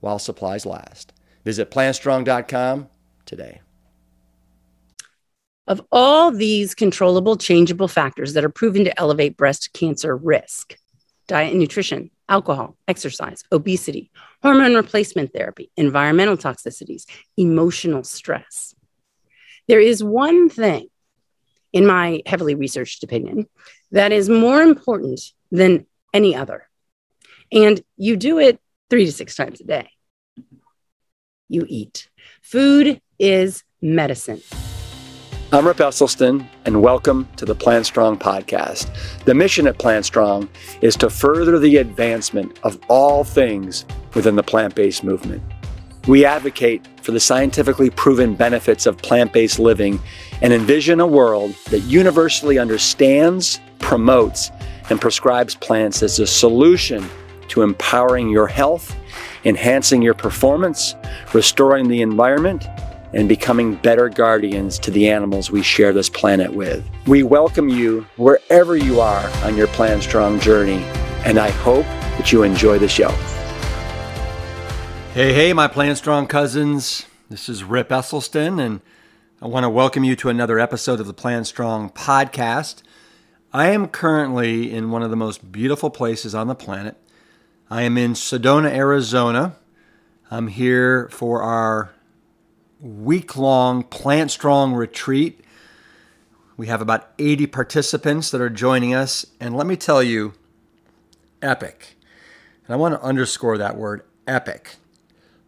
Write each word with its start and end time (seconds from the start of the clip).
while 0.00 0.18
supplies 0.18 0.66
last. 0.66 1.12
Visit 1.44 1.70
plantstrong.com 1.70 2.88
today. 3.24 3.60
Of 5.66 5.82
all 5.92 6.30
these 6.30 6.74
controllable, 6.74 7.36
changeable 7.36 7.88
factors 7.88 8.32
that 8.32 8.44
are 8.44 8.48
proven 8.48 8.84
to 8.84 8.98
elevate 8.98 9.36
breast 9.36 9.72
cancer 9.74 10.16
risk, 10.16 10.76
diet 11.26 11.50
and 11.50 11.60
nutrition, 11.60 12.10
alcohol, 12.28 12.76
exercise, 12.86 13.42
obesity, 13.52 14.10
hormone 14.42 14.74
replacement 14.74 15.32
therapy, 15.32 15.70
environmental 15.76 16.36
toxicities, 16.36 17.04
emotional 17.36 18.02
stress. 18.02 18.74
There 19.66 19.80
is 19.80 20.02
one 20.02 20.48
thing, 20.48 20.88
in 21.72 21.86
my 21.86 22.22
heavily 22.24 22.54
researched 22.54 23.04
opinion, 23.04 23.46
that 23.90 24.12
is 24.12 24.30
more 24.30 24.62
important 24.62 25.20
than 25.50 25.86
any 26.14 26.34
other. 26.34 26.66
And 27.52 27.82
you 27.96 28.16
do 28.16 28.38
it 28.38 28.58
three 28.88 29.04
to 29.04 29.12
six 29.12 29.36
times 29.36 29.60
a 29.60 29.64
day. 29.64 29.90
You 31.50 31.64
eat. 31.66 32.10
Food 32.42 33.00
is 33.18 33.64
medicine. 33.80 34.42
I'm 35.50 35.66
Rip 35.66 35.78
Esselstyn, 35.78 36.46
and 36.66 36.82
welcome 36.82 37.26
to 37.36 37.46
the 37.46 37.54
Plant 37.54 37.86
Strong 37.86 38.18
podcast. 38.18 38.94
The 39.24 39.32
mission 39.32 39.66
at 39.66 39.78
Plant 39.78 40.04
Strong 40.04 40.50
is 40.82 40.94
to 40.96 41.08
further 41.08 41.58
the 41.58 41.78
advancement 41.78 42.58
of 42.64 42.78
all 42.88 43.24
things 43.24 43.86
within 44.14 44.36
the 44.36 44.42
plant 44.42 44.74
based 44.74 45.02
movement. 45.02 45.42
We 46.06 46.26
advocate 46.26 46.86
for 47.00 47.12
the 47.12 47.20
scientifically 47.20 47.88
proven 47.88 48.34
benefits 48.34 48.84
of 48.84 48.98
plant 48.98 49.32
based 49.32 49.58
living 49.58 49.98
and 50.42 50.52
envision 50.52 51.00
a 51.00 51.06
world 51.06 51.54
that 51.70 51.80
universally 51.80 52.58
understands, 52.58 53.58
promotes, 53.78 54.50
and 54.90 55.00
prescribes 55.00 55.54
plants 55.54 56.02
as 56.02 56.18
a 56.18 56.26
solution 56.26 57.08
to 57.48 57.62
empowering 57.62 58.28
your 58.28 58.48
health, 58.48 58.94
enhancing 59.44 60.02
your 60.02 60.14
performance, 60.14 60.94
restoring 61.32 61.88
the 61.88 62.02
environment, 62.02 62.66
and 63.12 63.28
becoming 63.28 63.74
better 63.76 64.08
guardians 64.08 64.78
to 64.78 64.90
the 64.90 65.08
animals 65.08 65.50
we 65.50 65.62
share 65.62 65.92
this 65.92 66.08
planet 66.08 66.52
with. 66.52 66.88
We 67.06 67.22
welcome 67.22 67.68
you 67.68 68.06
wherever 68.16 68.76
you 68.76 69.00
are 69.00 69.28
on 69.44 69.56
your 69.56 69.66
Plant 69.68 70.02
Strong 70.02 70.40
journey, 70.40 70.82
and 71.24 71.38
I 71.38 71.50
hope 71.50 71.86
that 72.18 72.32
you 72.32 72.42
enjoy 72.42 72.78
the 72.78 72.88
show. 72.88 73.10
Hey, 75.14 75.32
hey, 75.32 75.52
my 75.52 75.68
Plant 75.68 75.98
Strong 75.98 76.26
cousins. 76.26 77.06
This 77.30 77.48
is 77.48 77.64
Rip 77.64 77.88
Esselstyn, 77.88 78.60
and 78.60 78.80
I 79.40 79.46
want 79.46 79.64
to 79.64 79.70
welcome 79.70 80.04
you 80.04 80.16
to 80.16 80.28
another 80.28 80.58
episode 80.58 81.00
of 81.00 81.06
the 81.06 81.14
Plant 81.14 81.46
Strong 81.46 81.90
podcast. 81.90 82.82
I 83.52 83.68
am 83.68 83.88
currently 83.88 84.72
in 84.72 84.90
one 84.90 85.02
of 85.02 85.10
the 85.10 85.16
most 85.16 85.50
beautiful 85.50 85.90
places 85.90 86.34
on 86.34 86.48
the 86.48 86.54
planet. 86.54 86.96
I 87.70 87.82
am 87.82 87.98
in 87.98 88.14
Sedona, 88.14 88.70
Arizona. 88.70 89.54
I'm 90.30 90.46
here 90.46 91.06
for 91.10 91.42
our 91.42 91.90
week 92.80 93.36
long 93.36 93.82
Plant 93.82 94.30
Strong 94.30 94.72
retreat. 94.72 95.44
We 96.56 96.68
have 96.68 96.80
about 96.80 97.12
80 97.18 97.46
participants 97.48 98.30
that 98.30 98.40
are 98.40 98.48
joining 98.48 98.94
us. 98.94 99.26
And 99.38 99.54
let 99.54 99.66
me 99.66 99.76
tell 99.76 100.02
you, 100.02 100.32
epic. 101.42 101.98
And 102.66 102.72
I 102.72 102.76
want 102.78 102.94
to 102.94 103.02
underscore 103.02 103.58
that 103.58 103.76
word 103.76 104.02
epic. 104.26 104.76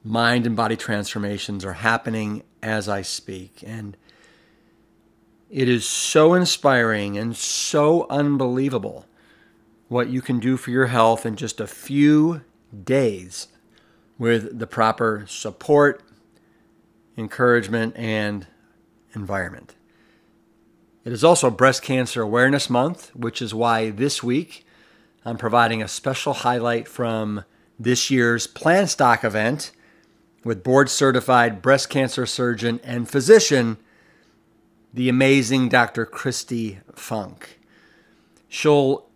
Mind 0.05 0.47
and 0.47 0.55
body 0.55 0.77
transformations 0.77 1.65
are 1.65 1.73
happening 1.73 2.43
as 2.63 2.87
I 2.87 3.01
speak. 3.01 3.65
And 3.67 3.97
it 5.49 5.71
is 5.71 5.87
so 5.87 6.35
inspiring 6.35 7.17
and 7.17 7.35
so 7.35 8.07
unbelievable 8.11 9.07
what 9.91 10.09
you 10.09 10.23
can 10.23 10.41
do 10.41 10.57
for 10.57 10.71
your 10.71 10.87
health 10.87 11.27
in 11.27 11.37
just 11.37 11.61
a 11.61 11.67
few 11.67 12.41
days 12.85 13.49
with 14.19 14.59
the 14.59 14.67
proper 14.67 15.27
support 15.29 16.03
encouragement, 17.21 17.97
and 17.97 18.47
environment. 19.15 19.77
It 21.05 21.13
is 21.13 21.23
also 21.23 21.51
Breast 21.51 21.83
Cancer 21.83 22.23
Awareness 22.23 22.69
Month, 22.69 23.15
which 23.15 23.41
is 23.41 23.55
why 23.55 23.91
this 23.91 24.23
week 24.23 24.67
I'm 25.25 25.39
providing 25.39 25.83
a 25.83 25.89
special 25.89 26.33
highlight 26.33 26.89
from 26.89 27.45
this 27.79 28.11
year's 28.11 28.47
Plant 28.47 28.91
Stock 28.91 29.25
event 29.25 29.71
with 30.45 30.65
board 30.65 30.89
certified 30.89 31.63
breast 31.63 31.91
cancer 31.91 32.27
surgeon 32.27 32.81
and 32.83 33.09
physician, 33.09 33.77
the 34.93 35.09
amazing 35.09 35.69
Dr. 35.69 36.07
Kristi 36.07 36.79
Funk. 36.95 37.61
She'll 38.49 39.07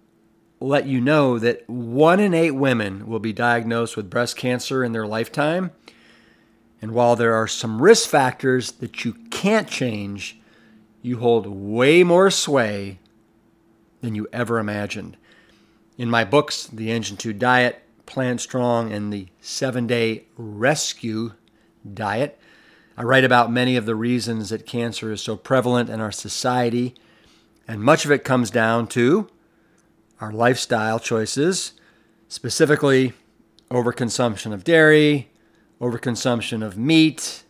let 0.67 0.87
you 0.87 1.01
know 1.01 1.39
that 1.39 1.69
one 1.69 2.21
in 2.21 2.35
eight 2.35 2.53
women 2.53 3.07
will 3.07 3.19
be 3.19 3.33
diagnosed 3.33 3.97
with 3.97 4.11
breast 4.11 4.37
cancer 4.37 4.85
in 4.85 4.93
their 4.93 5.07
lifetime 5.07 5.71
and 6.85 6.93
while 6.93 7.17
there 7.17 7.33
are 7.35 7.49
some 7.49 7.81
risk 7.81 8.11
factors 8.11 8.73
that 8.73 9.07
you 9.07 9.15
can't 9.31 9.67
change, 9.67 10.39
you 11.01 11.17
hold 11.17 11.47
way 11.47 12.05
more 12.05 12.31
sway 12.31 12.99
than 14.03 14.15
you 14.15 14.29
ever 14.35 14.59
imagined. 14.59 15.17
In 15.97 16.11
my 16.11 16.25
books, 16.25 16.67
The 16.67 16.91
Engine 16.91 17.17
2 17.17 17.33
Diet, 17.33 17.83
Plant 18.05 18.43
Strong, 18.43 18.93
and 18.93 19.11
the 19.11 19.29
Seven 19.41 19.87
Day 19.87 20.25
Rescue 20.37 21.33
Diet, 21.91 22.39
I 22.99 23.03
write 23.03 23.25
about 23.25 23.51
many 23.51 23.77
of 23.77 23.87
the 23.87 23.95
reasons 23.95 24.51
that 24.51 24.67
cancer 24.67 25.11
is 25.11 25.23
so 25.23 25.39
prevalent 25.39 25.89
in 25.89 26.03
our 26.03 26.13
society, 26.13 26.95
and 27.67 27.81
much 27.81 28.05
of 28.05 28.11
it 28.11 28.25
comes 28.25 28.51
down 28.51 28.89
to 28.89 29.31
our 30.25 30.33
lifestyle 30.33 30.99
choices, 30.99 31.75
specifically 32.29 33.13
overconsumption 33.71 34.55
of 34.55 34.65
dairy, 34.65 35.29
overconsumption 35.83 36.65
of 36.65 36.79
meat, 36.79 37.45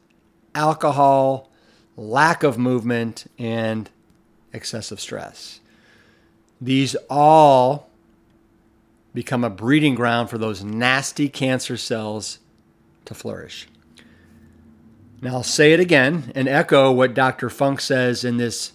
alcohol, 0.57 1.53
lack 1.97 2.43
of 2.43 2.59
movement, 2.59 3.31
and 3.39 3.89
excessive 4.53 4.99
stress. 4.99 5.61
These 6.61 6.97
all 7.09 7.89
become 9.15 9.45
a 9.45 9.51
breeding 9.51 9.95
ground 9.95 10.29
for 10.29 10.39
those 10.39 10.65
nasty 10.65 11.29
cancer 11.29 11.77
cells 11.77 12.41
to 13.05 13.15
flourish. 13.15 13.69
Now, 15.23 15.35
I'll 15.35 15.43
say 15.45 15.73
it 15.73 15.79
again 15.79 16.33
and 16.35 16.49
echo 16.49 16.91
what 16.91 17.15
Dr. 17.15 17.51
Funk 17.51 17.81
says 17.81 18.25
in 18.25 18.37
this 18.37 18.73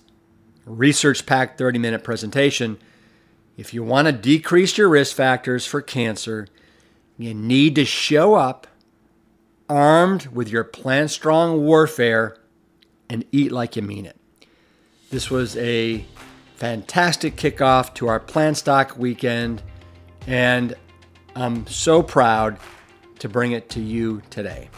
research 0.65 1.25
packed 1.25 1.57
30 1.57 1.79
minute 1.79 2.01
presentation. 2.01 2.79
If 3.59 3.73
you 3.73 3.83
want 3.83 4.05
to 4.05 4.13
decrease 4.13 4.77
your 4.77 4.87
risk 4.87 5.13
factors 5.13 5.65
for 5.65 5.81
cancer, 5.81 6.47
you 7.17 7.33
need 7.33 7.75
to 7.75 7.83
show 7.83 8.35
up 8.35 8.67
armed 9.67 10.27
with 10.27 10.47
your 10.47 10.63
plant 10.63 11.11
strong 11.11 11.65
warfare 11.65 12.37
and 13.09 13.25
eat 13.33 13.51
like 13.51 13.75
you 13.75 13.81
mean 13.81 14.05
it. 14.05 14.15
This 15.09 15.29
was 15.29 15.57
a 15.57 16.05
fantastic 16.55 17.35
kickoff 17.35 17.93
to 17.95 18.07
our 18.07 18.21
plant 18.21 18.55
stock 18.55 18.97
weekend, 18.97 19.61
and 20.25 20.73
I'm 21.35 21.67
so 21.67 22.01
proud 22.01 22.59
to 23.19 23.27
bring 23.27 23.51
it 23.51 23.69
to 23.71 23.81
you 23.81 24.21
today. 24.29 24.69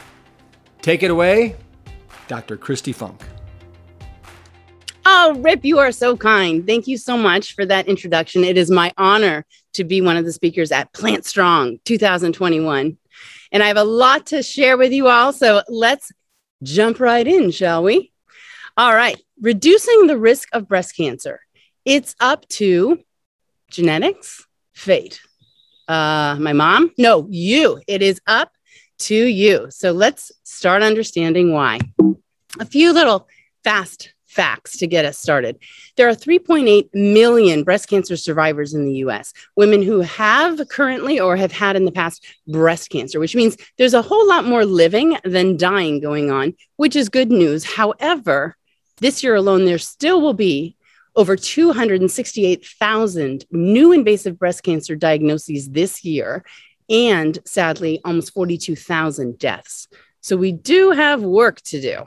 Take 0.82 1.04
it 1.04 1.12
away, 1.12 1.56
Dr. 2.28 2.58
Kristi 2.58 2.96
Funk. 2.96 3.24
Oh, 5.06 5.36
Rip, 5.40 5.66
you 5.66 5.80
are 5.80 5.92
so 5.92 6.16
kind. 6.16 6.66
Thank 6.66 6.88
you 6.88 6.98
so 6.98 7.18
much 7.18 7.56
for 7.56 7.66
that 7.66 7.88
introduction. 7.88 8.44
It 8.44 8.58
is 8.58 8.70
my 8.70 8.92
honor 8.98 9.46
to 9.74 9.84
be 9.84 10.02
one 10.02 10.16
of 10.16 10.26
the 10.26 10.34
speakers 10.34 10.72
at 10.72 10.94
Plant 10.94 11.26
Strong 11.26 11.80
2021. 11.86 12.98
And 13.52 13.64
I 13.64 13.68
have 13.68 13.78
a 13.78 13.84
lot 13.84 14.28
to 14.28 14.44
share 14.44 14.78
with 14.78 14.92
you 14.92 15.08
all. 15.08 15.34
So 15.34 15.64
let's 15.68 16.12
jump 16.62 17.00
right 17.00 17.26
in, 17.26 17.52
shall 17.52 17.84
we? 17.84 18.12
All 18.78 18.94
right. 18.94 19.20
Reducing 19.42 20.08
the 20.08 20.18
risk 20.18 20.50
of 20.54 20.68
breast 20.68 20.96
cancer. 20.96 21.42
It's 21.84 22.16
up 22.20 22.48
to 22.50 23.00
genetics, 23.72 24.46
fate. 24.74 25.20
Uh, 25.88 26.38
my 26.40 26.54
mom? 26.54 26.92
No, 26.98 27.28
you. 27.30 27.82
It 27.88 28.04
is 28.04 28.22
up 28.28 28.52
to 29.00 29.16
you. 29.16 29.68
So 29.72 29.92
let's 29.94 30.32
start 30.44 30.84
understanding 30.84 31.54
why. 31.54 31.80
A 32.60 32.66
few 32.66 32.94
little 32.94 33.28
fast 33.64 34.14
facts 34.32 34.78
to 34.78 34.88
get 34.88 35.06
us 35.06 35.18
started. 35.18 35.58
There 35.98 36.08
are 36.08 36.16
3.8 36.16 36.90
million 36.94 37.64
breast 37.64 37.90
cancer 37.90 38.16
survivors 38.16 38.74
in 38.74 38.86
the 38.86 38.96
US, 39.06 39.34
women 39.56 39.82
who 39.82 40.02
have 40.02 40.62
currently 40.70 41.20
or 41.20 41.36
have 41.36 41.52
had 41.52 41.76
in 41.76 41.86
the 41.86 41.92
past 41.92 42.26
breast 42.48 42.90
cancer, 42.90 43.20
which 43.20 43.36
means 43.36 43.58
there's 43.78 43.94
a 43.94 44.02
whole 44.02 44.28
lot 44.28 44.46
more 44.46 44.66
living 44.66 45.18
than 45.24 45.58
dying 45.58 46.00
going 46.00 46.32
on, 46.32 46.56
which 46.78 46.96
is 46.96 47.10
good 47.10 47.30
news. 47.30 47.66
However, 47.66 48.56
this 48.98 49.24
year 49.24 49.36
alone, 49.36 49.66
there 49.66 49.78
still 49.78 50.22
will 50.22 50.34
be 50.34 50.76
over 51.16 51.36
268,000 51.36 53.46
new 53.52 53.92
invasive 53.92 54.40
breast 54.40 54.64
cancer 54.64 54.96
diagnoses 54.96 55.70
this 55.70 56.06
year, 56.06 56.46
and 56.90 57.38
sadly, 57.46 58.00
almost 58.06 58.34
42,000 58.34 59.38
deaths. 59.38 59.90
So 60.22 60.38
we 60.38 60.54
do 60.54 60.92
have 60.92 61.22
work 61.22 61.60
to 61.64 61.82
do. 61.82 62.06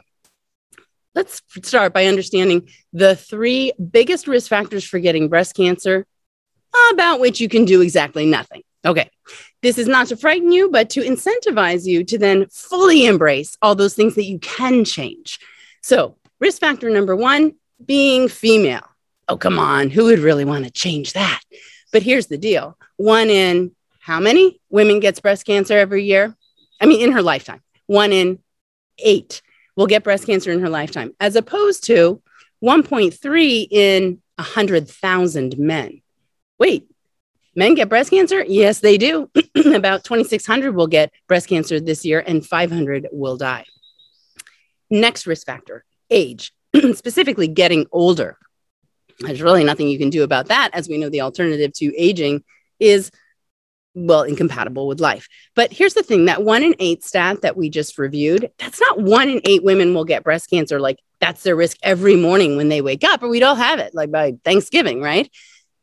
Let's 1.14 1.42
start 1.62 1.92
by 1.92 2.06
understanding 2.06 2.68
the 2.92 3.14
three 3.14 3.72
biggest 3.90 4.26
risk 4.26 4.48
factors 4.48 4.84
for 4.84 4.98
getting 4.98 5.28
breast 5.28 5.54
cancer, 5.54 6.06
about 6.92 7.20
which 7.20 7.40
you 7.40 7.48
can 7.48 7.64
do 7.64 7.80
exactly 7.80 8.26
nothing. 8.26 8.62
Okay, 8.84 9.08
this 9.62 9.78
is 9.78 9.88
not 9.88 10.08
to 10.08 10.16
frighten 10.16 10.52
you, 10.52 10.70
but 10.70 10.90
to 10.90 11.00
incentivize 11.00 11.86
you 11.86 12.04
to 12.04 12.18
then 12.18 12.46
fully 12.50 13.06
embrace 13.06 13.56
all 13.62 13.74
those 13.74 13.94
things 13.94 14.14
that 14.16 14.24
you 14.24 14.38
can 14.40 14.84
change. 14.84 15.38
So, 15.82 16.16
risk 16.40 16.60
factor 16.60 16.90
number 16.90 17.16
one 17.16 17.54
being 17.84 18.28
female. 18.28 18.86
Oh, 19.28 19.36
come 19.36 19.58
on, 19.58 19.88
who 19.88 20.04
would 20.04 20.18
really 20.18 20.44
want 20.44 20.64
to 20.64 20.70
change 20.70 21.14
that? 21.14 21.40
But 21.92 22.02
here's 22.02 22.26
the 22.26 22.36
deal 22.36 22.76
one 22.96 23.30
in 23.30 23.72
how 24.00 24.20
many 24.20 24.60
women 24.68 25.00
gets 25.00 25.20
breast 25.20 25.46
cancer 25.46 25.78
every 25.78 26.04
year? 26.04 26.36
I 26.80 26.86
mean, 26.86 27.00
in 27.00 27.12
her 27.12 27.22
lifetime, 27.22 27.62
one 27.86 28.12
in 28.12 28.40
eight 28.98 29.40
will 29.76 29.86
get 29.86 30.04
breast 30.04 30.26
cancer 30.26 30.52
in 30.52 30.60
her 30.60 30.68
lifetime, 30.68 31.14
as 31.20 31.36
opposed 31.36 31.84
to 31.84 32.22
1.3 32.62 33.68
in 33.70 34.22
100,000 34.36 35.58
men. 35.58 36.02
Wait, 36.58 36.88
men 37.54 37.74
get 37.74 37.88
breast 37.88 38.10
cancer? 38.10 38.44
Yes, 38.46 38.80
they 38.80 38.98
do. 38.98 39.30
About 39.74 40.04
2,600 40.04 40.74
will 40.74 40.86
get 40.86 41.12
breast 41.28 41.48
cancer 41.48 41.80
this 41.80 42.04
year, 42.04 42.22
and 42.26 42.44
500 42.44 43.08
will 43.12 43.36
die. 43.36 43.64
Next 44.90 45.26
risk 45.26 45.46
factor 45.46 45.84
age, 46.10 46.52
specifically 46.94 47.48
getting 47.48 47.86
older. 47.90 48.38
There's 49.20 49.42
really 49.42 49.64
nothing 49.64 49.88
you 49.88 49.98
can 49.98 50.10
do 50.10 50.24
about 50.24 50.48
that, 50.48 50.70
as 50.72 50.88
we 50.88 50.98
know 50.98 51.08
the 51.08 51.20
alternative 51.20 51.72
to 51.74 51.94
aging 51.96 52.42
is 52.80 53.10
well, 53.94 54.22
incompatible 54.22 54.86
with 54.86 55.00
life. 55.00 55.28
But 55.54 55.72
here's 55.72 55.94
the 55.94 56.02
thing 56.02 56.26
that 56.26 56.42
one 56.42 56.62
in 56.62 56.74
eight 56.78 57.04
stat 57.04 57.42
that 57.42 57.56
we 57.56 57.70
just 57.70 57.98
reviewed, 57.98 58.50
that's 58.58 58.80
not 58.80 59.00
one 59.00 59.28
in 59.28 59.40
eight 59.44 59.62
women 59.62 59.94
will 59.94 60.04
get 60.04 60.24
breast 60.24 60.50
cancer. 60.50 60.80
Like 60.80 60.98
that's 61.20 61.42
their 61.42 61.56
risk 61.56 61.78
every 61.82 62.16
morning 62.16 62.56
when 62.56 62.68
they 62.68 62.80
wake 62.80 63.04
up, 63.04 63.22
or 63.22 63.28
we'd 63.28 63.42
all 63.42 63.54
have 63.54 63.78
it 63.78 63.94
like 63.94 64.10
by 64.10 64.34
Thanksgiving, 64.44 65.00
right? 65.00 65.30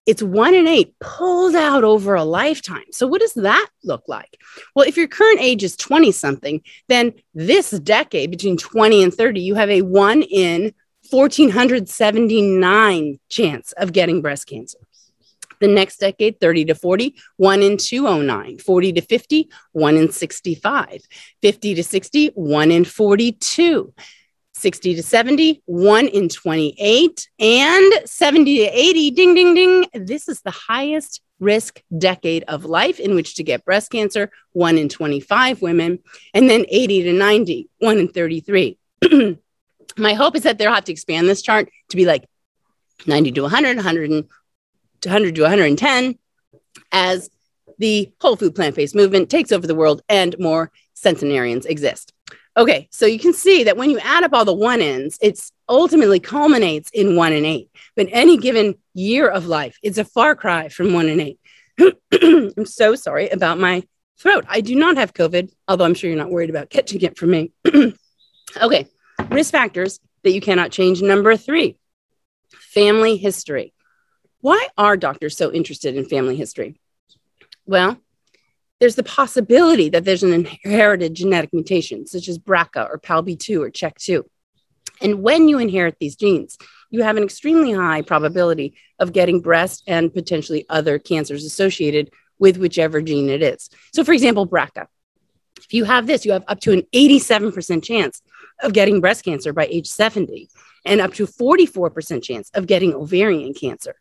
It's 0.06 0.24
one 0.24 0.56
in 0.56 0.68
eight 0.68 0.96
pulled 1.00 1.56
out 1.56 1.84
over 1.84 2.16
a 2.16 2.24
lifetime. 2.24 2.86
So, 2.92 3.08
what 3.08 3.22
does 3.22 3.36
that 3.36 3.68
look 3.84 4.04
like? 4.08 4.40
Well, 4.76 4.88
if 4.88 4.98
your 4.98 5.08
current 5.08 5.40
age 5.40 5.64
is 5.64 5.78
20 5.78 6.12
something, 6.12 6.62
then 6.90 7.14
this 7.36 7.70
decade 7.70 8.32
between 8.32 8.58
20 8.58 9.04
and 9.04 9.14
30, 9.14 9.42
you 9.42 9.56
have 9.56 9.70
a 9.70 9.84
one 9.84 10.24
in 10.24 10.74
1479 11.12 13.20
chance 13.30 13.72
of 13.74 13.94
getting 13.94 14.22
breast 14.22 14.48
cancer. 14.48 14.80
The 15.62 15.68
next 15.68 16.00
decade, 16.00 16.40
30 16.40 16.66
to 16.66 16.76
40, 16.76 17.16
1 17.38 17.62
in 17.62 17.78
209, 17.78 18.58
40 18.58 18.94
to 18.94 19.02
50, 19.02 19.50
1 19.72 19.96
in 19.96 20.12
65, 20.12 21.02
50 21.42 21.76
to 21.76 21.84
60, 21.84 22.28
1 22.36 22.72
in 22.72 22.84
42. 22.84 23.94
60 24.54 24.96
to 24.96 25.04
70, 25.04 25.64
1 25.66 26.08
in 26.08 26.30
28, 26.30 27.30
and 27.40 27.94
70 28.06 28.58
to 28.58 28.64
80, 28.64 29.12
ding, 29.12 29.34
ding, 29.34 29.54
ding. 29.56 29.86
This 29.94 30.28
is 30.28 30.42
the 30.42 30.52
highest 30.52 31.22
risk 31.40 31.82
decade 31.98 32.44
of 32.48 32.66
life 32.66 33.00
in 33.00 33.16
which 33.16 33.36
to 33.36 33.44
get 33.44 33.66
breast 33.66 33.92
cancer, 33.92 34.30
1 34.54 34.78
in 34.78 34.90
25 34.90 35.62
women, 35.62 36.00
and 36.34 36.50
then 36.50 36.66
80 36.70 37.04
to 37.04 37.14
90, 37.14 37.70
1 37.80 37.98
in 37.98 38.08
33. 38.08 38.78
My 39.98 40.14
hope 40.14 40.36
is 40.36 40.44
that 40.44 40.58
they'll 40.58 40.74
have 40.74 40.86
to 40.86 40.92
expand 40.92 41.28
this 41.28 41.42
chart 41.42 41.70
to 41.90 41.98
be 41.98 42.06
like 42.06 42.26
90 43.08 43.32
to 43.32 43.42
100, 43.42 43.78
100 43.78 44.26
100 45.06 45.36
to 45.36 45.42
110 45.42 46.18
as 46.92 47.30
the 47.78 48.12
whole 48.22 48.36
food 48.36 48.56
plant 48.56 48.76
based 48.76 48.96
movement 48.96 49.30
takes 49.30 49.52
over 49.52 49.66
the 49.66 49.76
world 49.76 50.02
and 50.08 50.36
more 50.40 50.72
centenarians 50.94 51.66
exist. 51.66 52.14
Okay, 52.58 52.90
so 52.92 53.06
you 53.06 53.18
can 53.18 53.34
see 53.34 53.64
that 53.64 53.78
when 53.78 53.90
you 53.90 54.00
add 54.00 54.24
up 54.24 54.34
all 54.34 54.46
the 54.46 54.54
one 54.54 54.82
ends, 54.82 55.18
it's 55.22 55.54
ultimately 55.70 56.20
culminates 56.20 56.90
in 56.94 57.16
one 57.16 57.32
and 57.32 57.46
eight. 57.46 57.70
But 57.96 58.10
any 58.12 58.38
given 58.38 58.76
year 58.94 59.28
of 59.28 59.46
life, 59.46 59.78
it's 59.82 59.98
a 59.98 60.04
far 60.06 60.36
cry 60.36 60.68
from 60.68 60.94
one 60.94 61.08
and 61.08 61.22
eight. 61.22 61.40
I'm 62.12 62.66
so 62.66 62.96
sorry 62.96 63.30
about 63.30 63.58
my 63.58 63.84
throat. 64.20 64.46
I 64.50 64.62
do 64.62 64.76
not 64.76 64.98
have 64.98 65.14
COVID, 65.14 65.52
although 65.68 65.86
I'm 65.86 65.94
sure 65.94 66.10
you're 66.10 66.20
not 66.20 66.30
worried 66.30 66.50
about 66.50 66.70
catching 66.70 67.02
it 67.02 67.18
from 67.18 67.32
me. 67.32 67.52
okay, 68.62 68.88
risk 69.30 69.52
factors 69.52 70.00
that 70.24 70.34
you 70.34 70.42
cannot 70.42 70.72
change. 70.72 71.02
Number 71.02 71.38
three, 71.38 71.78
family 72.52 73.16
history. 73.16 73.74
Why 74.42 74.68
are 74.78 74.98
doctors 74.98 75.38
so 75.38 75.52
interested 75.52 75.96
in 75.96 76.06
family 76.06 76.36
history? 76.36 76.80
Well, 77.66 77.98
there's 78.80 78.96
the 78.96 79.04
possibility 79.04 79.90
that 79.90 80.04
there's 80.04 80.24
an 80.24 80.34
inherited 80.34 81.14
genetic 81.14 81.54
mutation, 81.54 82.08
such 82.08 82.28
as 82.28 82.40
BRCA 82.40 82.90
or 82.90 82.98
PALB2 82.98 83.62
or 83.62 83.70
CHEK2. 83.70 84.24
And 85.02 85.22
when 85.22 85.48
you 85.48 85.60
inherit 85.60 85.98
these 86.00 86.16
genes, 86.16 86.58
you 86.90 87.04
have 87.04 87.18
an 87.18 87.24
extremely 87.24 87.72
high 87.72 88.02
probability 88.02 88.76
of 89.00 89.14
getting 89.14 89.40
breast 89.42 89.84
and 89.88 90.14
potentially 90.14 90.66
other 90.68 90.98
cancers 90.98 91.46
associated 91.46 92.12
with 92.40 92.58
whichever 92.58 93.02
gene 93.02 93.30
it 93.30 93.44
is. 93.44 93.70
So, 93.94 94.04
for 94.04 94.14
example, 94.14 94.48
BRCA. 94.48 94.88
If 95.60 95.74
you 95.76 95.84
have 95.84 96.08
this, 96.08 96.26
you 96.26 96.32
have 96.32 96.44
up 96.48 96.60
to 96.62 96.72
an 96.72 96.82
87% 96.94 97.84
chance 97.84 98.22
of 98.64 98.74
getting 98.74 99.00
breast 99.00 99.24
cancer 99.24 99.54
by 99.54 99.68
age 99.68 99.88
70 99.88 100.50
and 100.86 101.00
up 101.00 101.14
to 101.14 101.28
44% 101.28 102.24
chance 102.24 102.50
of 102.56 102.66
getting 102.66 102.94
ovarian 102.96 103.54
cancer. 103.54 103.96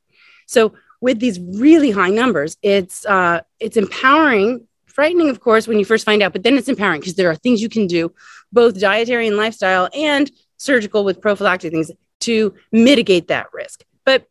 So 0.50 0.74
with 1.00 1.20
these 1.20 1.38
really 1.40 1.92
high 1.92 2.10
numbers, 2.10 2.56
it's 2.60 3.06
uh, 3.06 3.42
it's 3.60 3.76
empowering, 3.76 4.66
frightening, 4.86 5.30
of 5.30 5.40
course, 5.40 5.68
when 5.68 5.78
you 5.78 5.84
first 5.84 6.04
find 6.04 6.22
out, 6.22 6.32
but 6.32 6.42
then 6.42 6.58
it's 6.58 6.68
empowering 6.68 7.00
because 7.00 7.14
there 7.14 7.30
are 7.30 7.36
things 7.36 7.62
you 7.62 7.68
can 7.68 7.86
do, 7.86 8.12
both 8.52 8.78
dietary 8.78 9.28
and 9.28 9.36
lifestyle 9.36 9.88
and 9.94 10.30
surgical 10.56 11.04
with 11.04 11.20
prophylactic 11.20 11.72
things 11.72 11.92
to 12.20 12.52
mitigate 12.72 13.28
that 13.28 13.46
risk. 13.52 13.84
But 14.04 14.26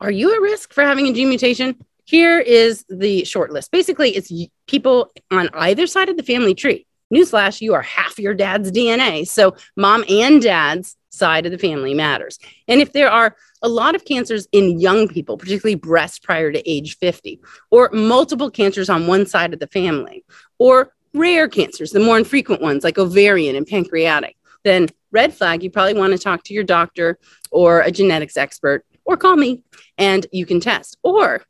are 0.00 0.10
you 0.10 0.34
at 0.34 0.40
risk 0.40 0.72
for 0.72 0.82
having 0.82 1.06
a 1.06 1.12
gene 1.12 1.28
mutation? 1.28 1.76
Here 2.04 2.38
is 2.40 2.84
the 2.88 3.24
short 3.24 3.52
list. 3.52 3.70
Basically, 3.70 4.10
it's 4.10 4.32
people 4.66 5.12
on 5.30 5.48
either 5.54 5.86
side 5.86 6.08
of 6.08 6.16
the 6.16 6.22
family 6.24 6.54
tree. 6.54 6.84
Newsflash, 7.14 7.60
you 7.60 7.74
are 7.74 7.82
half 7.82 8.18
your 8.18 8.34
dad's 8.34 8.72
DNA. 8.72 9.26
So, 9.26 9.54
mom 9.76 10.04
and 10.08 10.42
dad's 10.42 10.96
side 11.16 11.46
of 11.46 11.52
the 11.52 11.58
family 11.58 11.94
matters. 11.94 12.38
And 12.68 12.80
if 12.80 12.92
there 12.92 13.10
are 13.10 13.36
a 13.62 13.68
lot 13.68 13.94
of 13.94 14.04
cancers 14.04 14.46
in 14.52 14.78
young 14.78 15.08
people, 15.08 15.36
particularly 15.36 15.74
breast 15.74 16.22
prior 16.22 16.52
to 16.52 16.70
age 16.70 16.96
50, 16.98 17.40
or 17.70 17.90
multiple 17.92 18.50
cancers 18.50 18.90
on 18.90 19.06
one 19.06 19.26
side 19.26 19.52
of 19.52 19.60
the 19.60 19.66
family, 19.66 20.24
or 20.58 20.92
rare 21.14 21.48
cancers, 21.48 21.90
the 21.90 22.00
more 22.00 22.18
infrequent 22.18 22.60
ones 22.60 22.84
like 22.84 22.98
ovarian 22.98 23.56
and 23.56 23.66
pancreatic, 23.66 24.36
then 24.64 24.88
red 25.12 25.32
flag, 25.32 25.62
you 25.62 25.70
probably 25.70 25.94
want 25.94 26.12
to 26.12 26.18
talk 26.18 26.42
to 26.44 26.54
your 26.54 26.64
doctor 26.64 27.18
or 27.50 27.80
a 27.80 27.90
genetics 27.90 28.36
expert 28.36 28.84
or 29.04 29.16
call 29.16 29.36
me 29.36 29.62
and 29.96 30.26
you 30.32 30.44
can 30.44 30.60
test. 30.60 30.98
Or 31.02 31.42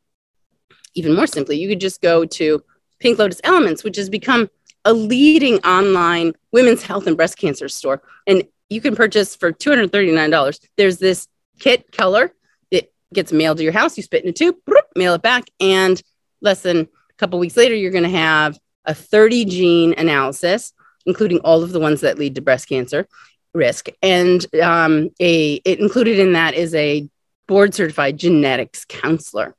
even 0.94 1.14
more 1.14 1.26
simply, 1.26 1.58
you 1.58 1.68
could 1.68 1.80
just 1.80 2.00
go 2.00 2.25
to 2.25 2.62
Pink 3.00 3.18
Lotus 3.18 3.40
Elements, 3.42 3.82
which 3.85 3.96
has 3.96 4.08
become 4.08 4.49
a 4.85 4.92
leading 4.92 5.58
online 5.64 6.32
women's 6.52 6.82
health 6.82 7.06
and 7.06 7.16
breast 7.16 7.37
cancer 7.37 7.68
store. 7.68 8.02
And 8.26 8.44
you 8.68 8.80
can 8.80 8.96
purchase 8.96 9.37
for 9.37 9.52
$239. 9.52 10.58
There's 10.76 10.99
this 10.99 11.28
kit 11.58 11.90
color. 11.92 12.32
It 12.70 12.92
gets 13.12 13.32
mailed 13.32 13.58
to 13.58 13.64
your 13.64 13.73
house. 13.73 13.96
You 13.96 14.02
spit 14.02 14.25
in 14.25 14.30
a 14.30 14.32
tube, 14.32 14.56
mail 14.94 15.14
it 15.14 15.23
back, 15.23 15.44
and 15.61 16.00
less 16.40 16.62
than 16.62 16.80
a 16.80 16.87
couple 17.18 17.38
weeks 17.38 17.56
later, 17.56 17.75
you're 17.75 17.92
going 17.92 18.04
to 18.04 18.11
have 18.11 18.58
a 18.85 18.94
30 18.94 19.44
gene 19.46 19.94
analysis, 19.96 20.73
including 21.06 21.38
all 21.40 21.62
of 21.62 21.73
the 21.73 21.80
ones 21.80 22.00
that 22.02 22.18
lead 22.18 22.35
to 22.35 22.42
breast 22.42 22.68
cancer 22.68 23.06
risk. 23.54 23.88
And 24.02 24.44
um, 24.61 25.11
a 25.20 25.54
it 25.64 25.80
included 25.80 26.18
in 26.18 26.35
that 26.35 26.54
is 26.54 26.75
a 26.75 27.08
board 27.49 27.75
certified 27.75 28.18
genetics 28.18 28.85
counselor. 28.85 29.54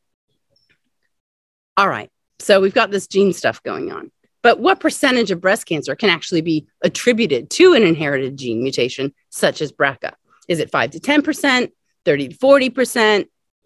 All 1.75 1.87
right. 1.87 2.09
So 2.39 2.61
we've 2.61 2.73
got 2.73 2.91
this 2.91 3.07
gene 3.07 3.33
stuff 3.33 3.63
going 3.63 3.91
on. 3.91 4.11
But 4.47 4.61
what 4.61 4.79
percentage 4.79 5.29
of 5.29 5.41
breast 5.41 5.65
cancer 5.65 5.93
can 5.93 6.09
actually 6.09 6.39
be 6.39 6.67
attributed 6.81 7.49
to 7.49 7.73
an 7.73 7.83
inherited 7.83 8.37
gene 8.37 8.63
mutation, 8.63 9.13
such 9.29 9.61
as 9.61 9.73
BRCA? 9.73 10.13
Is 10.47 10.61
it 10.61 10.71
5 10.71 10.91
to 10.91 11.01
10%, 11.01 11.69
30 12.05 12.27
to 12.29 12.37
40%, 12.37 13.25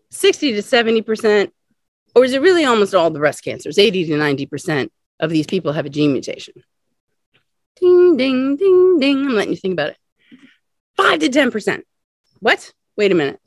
60 0.10 0.54
to 0.54 0.62
70%? 0.64 1.52
Or 2.16 2.26
is 2.26 2.34
it 2.34 2.42
really 2.42 2.66
almost 2.66 2.96
all 2.96 3.12
the 3.12 3.20
breast 3.20 3.44
cancers? 3.44 3.78
80 3.78 4.06
to 4.06 4.14
90% 4.14 4.90
of 5.20 5.30
these 5.30 5.46
people 5.46 5.72
have 5.72 5.86
a 5.86 5.90
gene 5.90 6.14
mutation. 6.14 6.56
Ding, 7.80 8.18
ding, 8.18 8.56
ding, 8.56 8.98
ding. 8.98 9.18
I'm 9.28 9.36
letting 9.36 9.52
you 9.52 9.58
think 9.58 9.74
about 9.74 9.92
it. 9.92 9.98
5 10.98 11.20
to 11.20 11.30
10%. 11.30 11.84
What? 12.40 12.74
Wait 12.98 13.12
a 13.12 13.16
minute. 13.16 13.40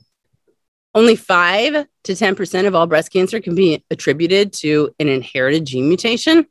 Only 0.93 1.17
5 1.17 1.85
to 2.05 2.11
10% 2.13 2.65
of 2.65 2.75
all 2.75 2.87
breast 2.87 3.11
cancer 3.11 3.41
can 3.41 3.55
be 3.55 3.83
attributed 3.91 4.53
to 4.53 4.91
an 4.99 5.09
inherited 5.09 5.65
gene 5.65 5.89
mutation. 5.89 6.45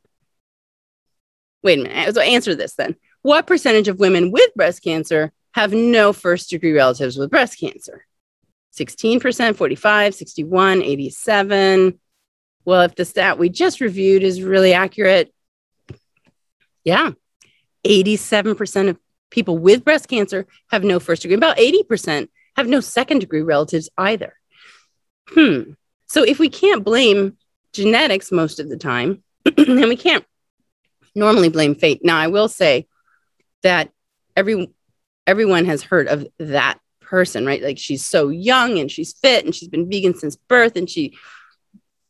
Wait 1.65 1.79
a 1.79 1.83
minute. 1.83 2.13
So 2.13 2.21
answer 2.21 2.53
this 2.53 2.75
then. 2.75 2.95
What 3.23 3.47
percentage 3.47 3.87
of 3.87 3.99
women 3.99 4.29
with 4.29 4.53
breast 4.53 4.83
cancer 4.83 5.33
have 5.55 5.73
no 5.73 6.13
first 6.13 6.51
degree 6.51 6.73
relatives 6.73 7.17
with 7.17 7.31
breast 7.31 7.59
cancer? 7.59 8.05
16%, 8.77 9.55
45, 9.55 10.13
61, 10.13 10.83
87. 10.83 11.99
Well, 12.65 12.81
if 12.81 12.93
the 12.93 13.03
stat 13.03 13.39
we 13.39 13.49
just 13.49 13.81
reviewed 13.81 14.21
is 14.21 14.43
really 14.43 14.73
accurate, 14.73 15.33
yeah, 16.83 17.13
87% 17.83 18.89
of 18.89 18.99
people 19.31 19.57
with 19.57 19.83
breast 19.83 20.07
cancer 20.07 20.45
have 20.69 20.83
no 20.83 20.99
first 20.99 21.23
degree. 21.23 21.35
About 21.35 21.57
80% 21.57 22.27
have 22.57 22.67
no 22.67 22.79
second 22.79 23.19
degree 23.19 23.41
relatives 23.41 23.89
either. 23.97 24.35
Hmm. 25.29 25.71
So 26.05 26.21
if 26.21 26.37
we 26.37 26.49
can't 26.49 26.83
blame 26.83 27.37
genetics 27.73 28.31
most 28.31 28.59
of 28.59 28.69
the 28.69 28.77
time, 28.77 29.23
and 29.57 29.89
we 29.89 29.97
can't 29.97 30.25
normally 31.15 31.49
blame 31.49 31.75
fate. 31.75 32.01
Now, 32.03 32.17
I 32.17 32.27
will 32.27 32.47
say 32.47 32.87
that 33.63 33.91
every 34.35 34.71
everyone 35.25 35.65
has 35.65 35.81
heard 35.81 36.07
of 36.07 36.27
that 36.37 36.79
person, 37.01 37.45
right? 37.45 37.61
Like 37.61 37.77
she's 37.77 38.05
so 38.05 38.29
young 38.29 38.79
and 38.79 38.91
she's 38.91 39.13
fit 39.13 39.45
and 39.45 39.55
she's 39.55 39.69
been 39.69 39.89
vegan 39.89 40.15
since 40.15 40.35
birth 40.35 40.75
and 40.75 40.89
she 40.89 41.17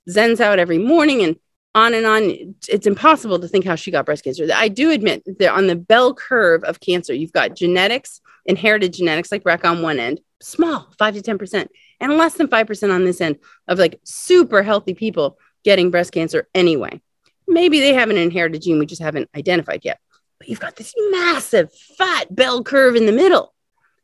zens 0.09 0.39
out 0.39 0.59
every 0.59 0.77
morning 0.77 1.23
and 1.23 1.37
on 1.73 1.93
and 1.93 2.05
on. 2.05 2.55
It's 2.67 2.87
impossible 2.87 3.39
to 3.39 3.47
think 3.47 3.65
how 3.65 3.75
she 3.75 3.91
got 3.91 4.05
breast 4.05 4.23
cancer. 4.23 4.47
I 4.53 4.67
do 4.67 4.91
admit 4.91 5.23
that 5.39 5.53
on 5.53 5.67
the 5.67 5.75
bell 5.75 6.13
curve 6.13 6.63
of 6.63 6.79
cancer, 6.79 7.13
you've 7.13 7.33
got 7.33 7.55
genetics, 7.55 8.21
inherited 8.45 8.93
genetics 8.93 9.31
like 9.31 9.43
BRCA 9.43 9.71
on 9.71 9.81
one 9.81 9.99
end, 9.99 10.21
small, 10.41 10.89
five 10.97 11.15
to 11.15 11.21
10%, 11.21 11.67
and 11.99 12.17
less 12.17 12.35
than 12.35 12.47
5% 12.47 12.93
on 12.93 13.05
this 13.05 13.21
end 13.21 13.37
of 13.67 13.79
like 13.79 13.99
super 14.03 14.63
healthy 14.63 14.93
people 14.93 15.37
getting 15.63 15.91
breast 15.91 16.11
cancer 16.11 16.47
anyway. 16.53 17.01
Maybe 17.47 17.79
they 17.79 17.93
have 17.93 18.09
an 18.09 18.17
inherited 18.17 18.61
gene 18.61 18.79
we 18.79 18.85
just 18.85 19.01
haven't 19.01 19.29
identified 19.35 19.81
yet. 19.83 19.99
But 20.39 20.49
you've 20.49 20.59
got 20.59 20.75
this 20.75 20.93
massive 21.11 21.71
fat 21.97 22.33
bell 22.33 22.63
curve 22.63 22.95
in 22.95 23.05
the 23.05 23.11
middle 23.11 23.53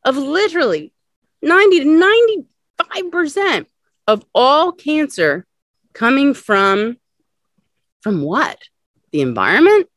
of 0.06 0.18
literally 0.18 0.94
90 1.42 1.80
to 1.80 2.46
95% 2.84 3.66
of 4.08 4.26
all 4.34 4.72
cancer 4.72 5.46
coming 5.94 6.34
from 6.34 6.98
from 8.02 8.24
what? 8.24 8.58
The 9.12 9.22
environment? 9.22 9.88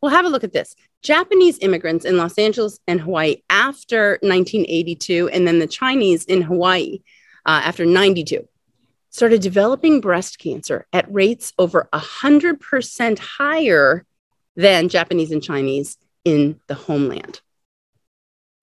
Well, 0.00 0.12
have 0.12 0.24
a 0.24 0.28
look 0.28 0.44
at 0.44 0.52
this. 0.52 0.76
Japanese 1.02 1.58
immigrants 1.60 2.04
in 2.04 2.16
Los 2.16 2.38
Angeles 2.38 2.78
and 2.86 3.00
Hawaii 3.00 3.36
after 3.50 4.18
1982, 4.22 5.28
and 5.30 5.46
then 5.46 5.58
the 5.58 5.66
Chinese 5.66 6.24
in 6.24 6.42
Hawaii 6.42 7.00
uh, 7.44 7.60
after 7.64 7.84
92, 7.84 8.46
started 9.12 9.42
developing 9.42 10.00
breast 10.00 10.38
cancer 10.38 10.86
at 10.92 11.12
rates 11.12 11.52
over 11.58 11.88
100% 11.92 13.18
higher 13.18 14.04
than 14.56 14.88
Japanese 14.88 15.30
and 15.30 15.42
Chinese 15.42 15.98
in 16.24 16.58
the 16.66 16.74
homeland. 16.74 17.40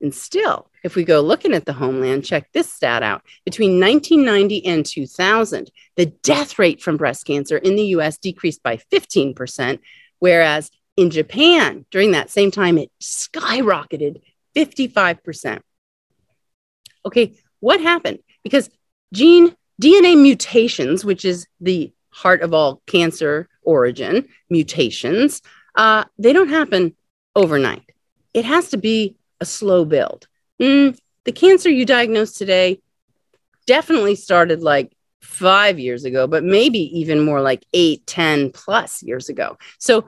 And 0.01 0.13
still, 0.13 0.69
if 0.83 0.95
we 0.95 1.03
go 1.03 1.21
looking 1.21 1.53
at 1.53 1.65
the 1.65 1.73
homeland, 1.73 2.25
check 2.25 2.49
this 2.51 2.71
stat 2.71 3.03
out. 3.03 3.21
Between 3.45 3.79
1990 3.79 4.65
and 4.65 4.85
2000, 4.85 5.69
the 5.97 6.07
death 6.07 6.57
rate 6.57 6.81
from 6.81 6.97
breast 6.97 7.25
cancer 7.25 7.57
in 7.57 7.75
the 7.75 7.87
US 7.87 8.17
decreased 8.17 8.63
by 8.63 8.77
15%, 8.91 9.79
whereas 10.19 10.71
in 10.95 11.09
Japan, 11.11 11.85
during 11.91 12.11
that 12.11 12.29
same 12.29 12.49
time, 12.49 12.77
it 12.77 12.91
skyrocketed 13.01 14.21
55%. 14.55 15.59
Okay, 17.05 17.35
what 17.59 17.81
happened? 17.81 18.19
Because 18.43 18.69
gene 19.13 19.55
DNA 19.79 20.19
mutations, 20.19 21.05
which 21.05 21.25
is 21.25 21.47
the 21.61 21.91
heart 22.09 22.41
of 22.41 22.53
all 22.53 22.81
cancer 22.85 23.47
origin 23.63 24.27
mutations, 24.49 25.41
uh, 25.75 26.03
they 26.17 26.33
don't 26.33 26.49
happen 26.49 26.95
overnight. 27.35 27.89
It 28.33 28.45
has 28.45 28.69
to 28.69 28.77
be 28.77 29.15
a 29.39 29.45
slow 29.45 29.85
build. 29.85 30.27
Mm, 30.61 30.97
the 31.23 31.31
cancer 31.31 31.69
you 31.69 31.85
diagnosed 31.85 32.37
today 32.37 32.81
definitely 33.65 34.15
started 34.15 34.61
like 34.61 34.91
five 35.21 35.79
years 35.79 36.03
ago, 36.05 36.27
but 36.27 36.43
maybe 36.43 36.99
even 36.99 37.23
more 37.23 37.41
like 37.41 37.63
eight, 37.73 38.05
ten 38.07 38.51
plus 38.51 39.01
years 39.03 39.29
ago. 39.29 39.57
So 39.77 40.05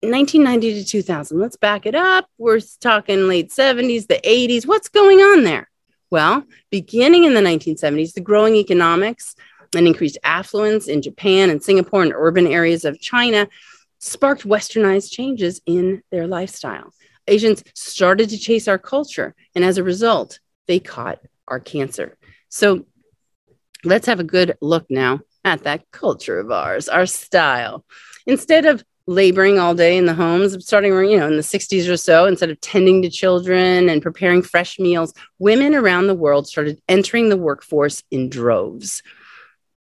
1990 0.00 0.84
to 0.84 0.88
2000, 0.88 1.40
let's 1.40 1.56
back 1.56 1.86
it 1.86 1.94
up. 1.94 2.28
We're 2.38 2.60
talking 2.80 3.26
late 3.26 3.50
70s, 3.50 4.06
the 4.06 4.20
80s. 4.22 4.66
What's 4.66 4.88
going 4.88 5.18
on 5.18 5.42
there? 5.42 5.68
Well, 6.10 6.44
beginning 6.70 7.24
in 7.24 7.34
the 7.34 7.40
1970s, 7.40 8.14
the 8.14 8.20
growing 8.20 8.54
economics 8.56 9.34
and 9.74 9.86
increased 9.86 10.18
affluence 10.24 10.88
in 10.88 11.02
Japan 11.02 11.50
and 11.50 11.62
Singapore 11.62 12.02
and 12.02 12.14
urban 12.14 12.46
areas 12.46 12.84
of 12.84 13.00
China 13.00 13.48
sparked 13.98 14.44
westernized 14.44 15.12
changes 15.12 15.60
in 15.66 16.02
their 16.10 16.26
lifestyle. 16.26 16.92
Asians 17.26 17.62
started 17.74 18.30
to 18.30 18.38
chase 18.38 18.68
our 18.68 18.78
culture. 18.78 19.34
And 19.54 19.64
as 19.64 19.76
a 19.76 19.84
result, 19.84 20.40
they 20.66 20.78
caught 20.78 21.18
our 21.46 21.60
cancer. 21.60 22.16
So 22.48 22.86
let's 23.84 24.06
have 24.06 24.20
a 24.20 24.24
good 24.24 24.56
look 24.62 24.86
now 24.88 25.20
at 25.44 25.64
that 25.64 25.90
culture 25.90 26.38
of 26.38 26.50
ours, 26.50 26.88
our 26.88 27.06
style. 27.06 27.84
Instead 28.26 28.64
of 28.66 28.82
laboring 29.08 29.58
all 29.58 29.74
day 29.74 29.96
in 29.96 30.04
the 30.04 30.14
homes, 30.14 30.64
starting 30.64 30.92
you 30.92 31.18
know 31.18 31.26
in 31.26 31.36
the 31.36 31.42
60s 31.42 31.90
or 31.90 31.96
so, 31.96 32.26
instead 32.26 32.50
of 32.50 32.60
tending 32.60 33.00
to 33.02 33.10
children 33.10 33.88
and 33.88 34.02
preparing 34.02 34.42
fresh 34.42 34.78
meals, 34.78 35.14
women 35.38 35.74
around 35.74 36.06
the 36.06 36.14
world 36.14 36.46
started 36.46 36.80
entering 36.88 37.30
the 37.30 37.36
workforce 37.36 38.04
in 38.10 38.28
droves. 38.28 39.02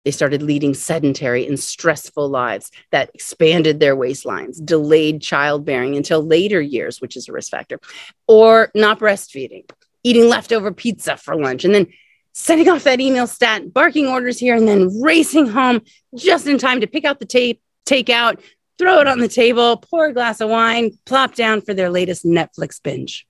They 0.05 0.11
started 0.11 0.43
leading 0.43 0.75
sedentary 0.75 1.47
and 1.47 1.59
stressful 1.59 2.29
lives 2.29 2.71
that 2.91 3.09
expanded 3.15 3.79
their 3.79 3.95
waistlines, 3.95 4.63
delayed 4.63 5.23
childbearing 5.23 5.95
until 5.95 6.23
later 6.23 6.61
years, 6.61 7.01
which 7.01 7.17
is 7.17 7.27
a 7.27 7.31
risk 7.31 7.49
factor, 7.49 7.79
or 8.27 8.69
not 8.75 8.99
breastfeeding, 8.99 9.67
eating 10.03 10.29
leftover 10.29 10.71
pizza 10.71 11.17
for 11.17 11.35
lunch, 11.35 11.65
and 11.65 11.73
then 11.73 11.87
sending 12.33 12.69
off 12.69 12.83
that 12.83 13.01
email 13.01 13.25
stat, 13.25 13.73
barking 13.73 14.05
orders 14.05 14.37
here, 14.37 14.55
and 14.55 14.67
then 14.67 15.01
racing 15.01 15.47
home 15.47 15.81
just 16.13 16.45
in 16.45 16.59
time 16.59 16.81
to 16.81 16.87
pick 16.87 17.05
out 17.05 17.19
the 17.19 17.25
tape, 17.25 17.59
take 17.85 18.11
out, 18.11 18.39
throw 18.77 18.99
it 18.99 19.07
on 19.07 19.19
the 19.19 19.27
table, 19.27 19.77
pour 19.77 20.07
a 20.07 20.13
glass 20.13 20.41
of 20.41 20.49
wine, 20.49 20.91
plop 21.05 21.35
down 21.35 21.61
for 21.61 21.73
their 21.73 21.89
latest 21.89 22.25
Netflix 22.25 22.81
binge. 22.81 23.27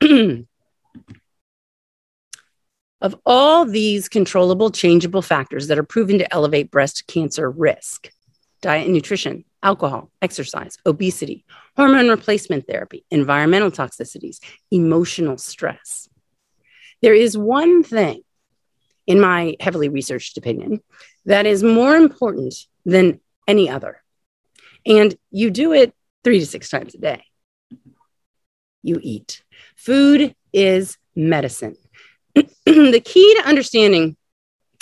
Of 3.00 3.14
all 3.24 3.64
these 3.64 4.08
controllable, 4.08 4.72
changeable 4.72 5.22
factors 5.22 5.68
that 5.68 5.78
are 5.78 5.84
proven 5.84 6.18
to 6.18 6.34
elevate 6.34 6.72
breast 6.72 7.06
cancer 7.06 7.48
risk 7.48 8.10
diet 8.60 8.86
and 8.86 8.94
nutrition, 8.94 9.44
alcohol, 9.62 10.10
exercise, 10.20 10.78
obesity, 10.84 11.44
hormone 11.76 12.08
replacement 12.08 12.66
therapy, 12.66 13.04
environmental 13.10 13.70
toxicities, 13.70 14.40
emotional 14.70 15.38
stress. 15.38 16.08
There 17.00 17.14
is 17.14 17.38
one 17.38 17.84
thing, 17.84 18.22
in 19.06 19.20
my 19.20 19.56
heavily 19.60 19.88
researched 19.88 20.36
opinion, 20.36 20.80
that 21.24 21.46
is 21.46 21.62
more 21.62 21.94
important 21.94 22.54
than 22.84 23.20
any 23.46 23.70
other. 23.70 24.02
And 24.86 25.14
you 25.30 25.50
do 25.50 25.72
it 25.72 25.92
three 26.24 26.40
to 26.40 26.46
six 26.46 26.68
times 26.68 26.94
a 26.94 26.98
day. 26.98 27.24
You 28.82 28.98
eat. 29.02 29.42
Food 29.76 30.34
is 30.52 30.96
medicine. 31.14 31.76
the 32.34 33.02
key 33.04 33.34
to 33.36 33.48
understanding 33.48 34.16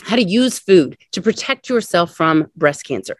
how 0.02 0.16
to 0.16 0.22
use 0.22 0.58
food 0.58 0.98
to 1.12 1.22
protect 1.22 1.68
yourself 1.68 2.14
from 2.14 2.50
breast 2.54 2.84
cancer 2.84 3.16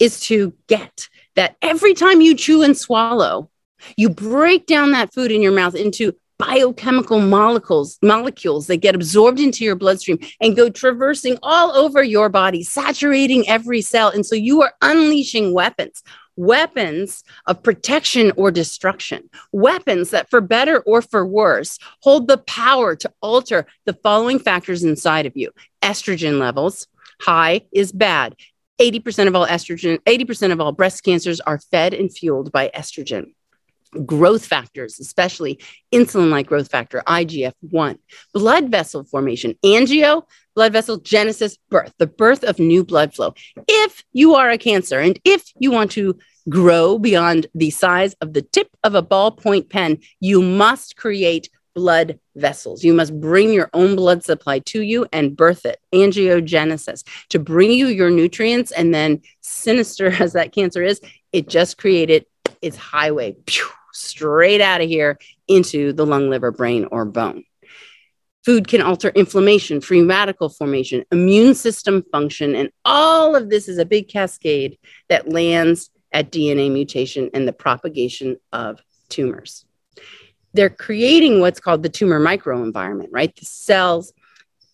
is 0.00 0.20
to 0.20 0.52
get 0.66 1.08
that 1.36 1.56
every 1.62 1.94
time 1.94 2.20
you 2.20 2.34
chew 2.34 2.62
and 2.62 2.76
swallow, 2.76 3.50
you 3.96 4.08
break 4.08 4.66
down 4.66 4.92
that 4.92 5.12
food 5.14 5.30
in 5.30 5.42
your 5.42 5.52
mouth 5.52 5.74
into 5.74 6.14
biochemical 6.38 7.20
molecules 7.20 7.98
molecules 8.02 8.66
that 8.68 8.76
get 8.76 8.94
absorbed 8.94 9.40
into 9.40 9.64
your 9.64 9.74
bloodstream 9.74 10.18
and 10.40 10.56
go 10.56 10.70
traversing 10.70 11.36
all 11.42 11.72
over 11.72 12.02
your 12.02 12.28
body 12.28 12.62
saturating 12.62 13.48
every 13.48 13.82
cell 13.82 14.08
and 14.08 14.24
so 14.24 14.34
you 14.34 14.62
are 14.62 14.72
unleashing 14.82 15.52
weapons 15.52 16.02
weapons 16.38 17.24
of 17.46 17.62
protection 17.62 18.32
or 18.36 18.50
destruction, 18.50 19.28
weapons 19.52 20.10
that, 20.10 20.30
for 20.30 20.40
better 20.40 20.78
or 20.80 21.02
for 21.02 21.26
worse, 21.26 21.78
hold 22.00 22.28
the 22.28 22.38
power 22.38 22.94
to 22.94 23.12
alter 23.20 23.66
the 23.84 23.92
following 23.92 24.38
factors 24.38 24.84
inside 24.84 25.26
of 25.26 25.36
you 25.36 25.50
estrogen 25.82 26.38
levels. 26.38 26.86
High 27.20 27.62
is 27.72 27.90
bad. 27.92 28.36
80% 28.80 29.26
of 29.26 29.34
all 29.34 29.46
estrogen, 29.46 29.98
80% 30.04 30.52
of 30.52 30.60
all 30.60 30.70
breast 30.70 31.02
cancers 31.02 31.40
are 31.40 31.58
fed 31.58 31.92
and 31.92 32.16
fueled 32.16 32.52
by 32.52 32.70
estrogen. 32.72 33.34
Growth 34.04 34.44
factors, 34.44 35.00
especially 35.00 35.58
insulin 35.92 36.30
like 36.30 36.46
growth 36.46 36.70
factor, 36.70 37.02
IGF 37.06 37.54
1, 37.60 37.98
blood 38.34 38.70
vessel 38.70 39.04
formation, 39.04 39.54
angio, 39.64 40.24
blood 40.54 40.72
vessel 40.72 40.98
genesis, 40.98 41.56
birth, 41.70 41.92
the 41.98 42.06
birth 42.06 42.44
of 42.44 42.58
new 42.58 42.84
blood 42.84 43.14
flow. 43.14 43.34
If 43.66 44.04
you 44.12 44.34
are 44.34 44.50
a 44.50 44.58
cancer 44.58 45.00
and 45.00 45.18
if 45.24 45.44
you 45.58 45.70
want 45.70 45.92
to 45.92 46.18
grow 46.48 46.98
beyond 46.98 47.46
the 47.54 47.70
size 47.70 48.14
of 48.20 48.32
the 48.32 48.42
tip 48.42 48.68
of 48.84 48.94
a 48.94 49.02
ballpoint 49.02 49.70
pen, 49.70 49.98
you 50.20 50.42
must 50.42 50.96
create 50.96 51.48
blood 51.78 52.18
vessels. 52.34 52.82
You 52.82 52.92
must 52.92 53.18
bring 53.20 53.52
your 53.52 53.70
own 53.72 53.94
blood 53.94 54.24
supply 54.24 54.58
to 54.60 54.82
you 54.82 55.06
and 55.12 55.36
birth 55.36 55.64
it. 55.64 55.78
Angiogenesis 55.94 57.04
to 57.28 57.38
bring 57.38 57.70
you 57.70 57.86
your 57.86 58.10
nutrients. 58.10 58.72
And 58.72 58.92
then, 58.92 59.22
sinister 59.40 60.08
as 60.20 60.32
that 60.32 60.52
cancer 60.52 60.82
is, 60.82 61.00
it 61.32 61.48
just 61.48 61.78
created 61.78 62.26
its 62.60 62.76
highway 62.76 63.36
pew, 63.46 63.64
straight 63.98 64.60
out 64.60 64.80
of 64.80 64.88
here 64.88 65.18
into 65.46 65.92
the 65.92 66.06
lung, 66.06 66.30
liver, 66.30 66.50
brain, 66.50 66.86
or 66.90 67.04
bone. 67.04 67.44
Food 68.44 68.68
can 68.68 68.80
alter 68.80 69.10
inflammation, 69.10 69.80
free 69.80 70.02
radical 70.02 70.48
formation, 70.48 71.04
immune 71.12 71.54
system 71.54 72.04
function, 72.10 72.54
and 72.54 72.70
all 72.84 73.36
of 73.36 73.50
this 73.50 73.68
is 73.68 73.78
a 73.78 73.84
big 73.84 74.08
cascade 74.08 74.78
that 75.08 75.28
lands 75.28 75.90
at 76.12 76.32
DNA 76.32 76.72
mutation 76.72 77.28
and 77.34 77.46
the 77.46 77.52
propagation 77.52 78.36
of 78.52 78.80
tumors 79.10 79.66
they're 80.54 80.70
creating 80.70 81.40
what's 81.40 81.60
called 81.60 81.82
the 81.82 81.88
tumor 81.88 82.20
microenvironment, 82.20 83.08
right? 83.10 83.34
The 83.36 83.44
cells 83.44 84.12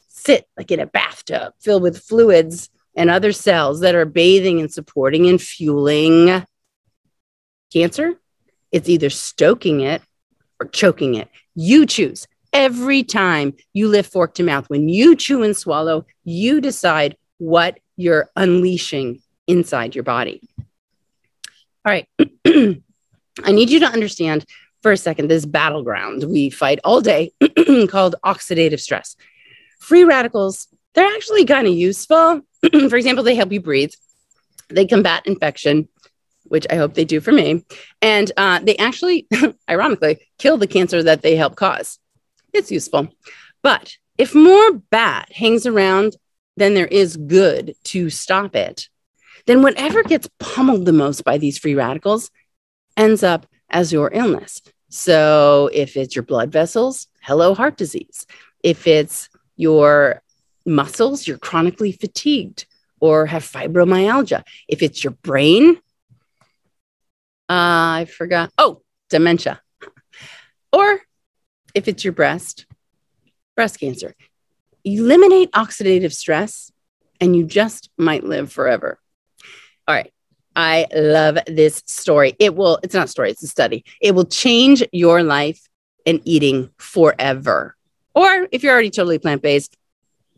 sit 0.09 0.47
like 0.57 0.71
in 0.71 0.81
a 0.81 0.87
bathtub 0.87 1.53
filled 1.61 1.83
with 1.83 2.03
fluids 2.03 2.71
and 2.97 3.11
other 3.11 3.33
cells 3.33 3.81
that 3.81 3.95
are 3.95 4.05
bathing 4.05 4.61
and 4.61 4.73
supporting 4.73 5.27
and 5.29 5.41
fueling 5.41 6.45
cancer. 7.73 8.15
It's 8.75 8.89
either 8.89 9.09
stoking 9.09 9.83
it 9.83 10.03
or 10.59 10.67
choking 10.67 11.15
it. 11.15 11.29
You 11.55 11.87
choose. 11.87 12.27
Every 12.53 13.05
time 13.05 13.55
you 13.73 13.87
lift 13.87 14.11
fork 14.13 14.35
to 14.35 14.43
mouth, 14.43 14.69
when 14.69 14.89
you 14.89 15.15
chew 15.15 15.45
and 15.45 15.57
swallow, 15.57 16.07
you 16.25 16.61
decide 16.61 17.17
what 17.39 17.79
you're 17.97 18.31
unleashing 18.35 19.23
inside 19.47 19.95
your 19.95 20.03
body. 20.03 20.41
All 21.87 21.93
right. 21.93 22.09
I 23.45 23.53
need 23.53 23.71
you 23.71 23.79
to 23.79 23.87
understand 23.87 24.45
for 24.83 24.91
a 24.91 24.97
second 24.97 25.29
this 25.29 25.47
battleground 25.47 26.25
we 26.25 26.51
fight 26.51 26.81
all 26.83 27.01
day 27.01 27.31
called 27.89 28.17
oxidative 28.25 28.81
stress. 28.81 29.15
Free 29.79 30.03
radicals, 30.03 30.67
they're 30.95 31.15
actually 31.15 31.45
kind 31.45 31.69
of 31.69 31.75
useful. 31.75 32.41
for 32.89 32.97
example, 32.97 33.23
they 33.23 33.37
help 33.37 33.53
you 33.53 33.61
breathe, 33.61 33.93
they 34.69 34.85
combat 34.85 35.23
infection, 35.27 35.89
which 36.55 36.69
I 36.71 36.77
hope 36.77 36.95
they 36.95 37.05
do 37.05 37.21
for 37.21 37.33
me. 37.33 37.65
And 38.01 38.31
uh, 38.37 38.61
they 38.61 38.77
actually, 38.77 39.27
ironically, 39.69 40.21
kill 40.39 40.57
the 40.57 40.69
cancer 40.69 41.03
that 41.03 41.21
they 41.21 41.35
help 41.35 41.57
cause. 41.57 41.99
It's 42.53 42.71
useful. 42.71 43.09
But 43.61 43.97
if 44.17 44.37
more 44.37 44.75
bad 44.75 45.27
hangs 45.33 45.67
around 45.67 46.17
than 46.57 46.75
there 46.75 46.87
is 46.87 47.17
good 47.17 47.75
to 47.87 48.09
stop 48.09 48.55
it, 48.55 48.89
then 49.47 49.63
whatever 49.63 50.05
gets 50.05 50.31
pummeled 50.39 50.87
the 50.87 50.93
most 50.93 51.25
by 51.25 51.39
these 51.39 51.59
free 51.59 51.75
radicals 51.75 52.31
ends 52.97 53.25
up 53.25 53.47
as 53.69 53.93
your 53.93 54.13
illness. 54.13 54.63
So 54.91 55.71
if 55.73 55.97
it's 55.97 56.15
your 56.15 56.23
blood 56.23 56.53
vessels, 56.53 57.09
hello, 57.21 57.57
heart 57.57 57.77
disease. 57.77 58.27
If 58.63 58.87
it's 58.87 59.29
your 59.57 60.23
muscles, 60.65 61.27
you're 61.27 61.37
chronically 61.37 61.91
fatigued 61.91 62.67
or 63.01 63.27
have 63.27 63.43
fibromyalgia. 63.43 64.45
If 64.69 64.85
it's 64.85 65.03
your 65.03 65.15
brain, 65.15 65.81
uh, 67.49 68.01
I 68.01 68.07
forgot. 68.07 68.51
Oh, 68.59 68.83
dementia. 69.11 69.61
or 70.73 71.01
if 71.75 71.89
it's 71.89 72.05
your 72.05 72.13
breast, 72.13 72.67
breast 73.57 73.81
cancer. 73.81 74.15
Eliminate 74.85 75.51
oxidative 75.53 76.13
stress 76.13 76.71
and 77.21 77.35
you 77.37 77.45
just 77.45 77.91
might 77.97 78.25
live 78.25 78.53
forever. 78.53 78.99
All 79.87 79.95
right. 79.95 80.13
I 80.57 80.87
love 80.95 81.39
this 81.47 81.83
story. 81.87 82.35
It 82.39 82.55
will, 82.55 82.79
it's 82.83 82.95
not 82.95 83.07
a 83.07 83.09
story, 83.09 83.31
it's 83.31 83.43
a 83.43 83.49
study. 83.49 83.85
It 84.01 84.15
will 84.15 84.25
change 84.25 84.85
your 84.93 85.23
life 85.23 85.61
and 86.07 86.21
eating 86.25 86.71
forever. 86.79 87.77
Or 88.15 88.47
if 88.53 88.63
you're 88.63 88.73
already 88.73 88.91
totally 88.91 89.19
plant 89.19 89.43
based, 89.43 89.77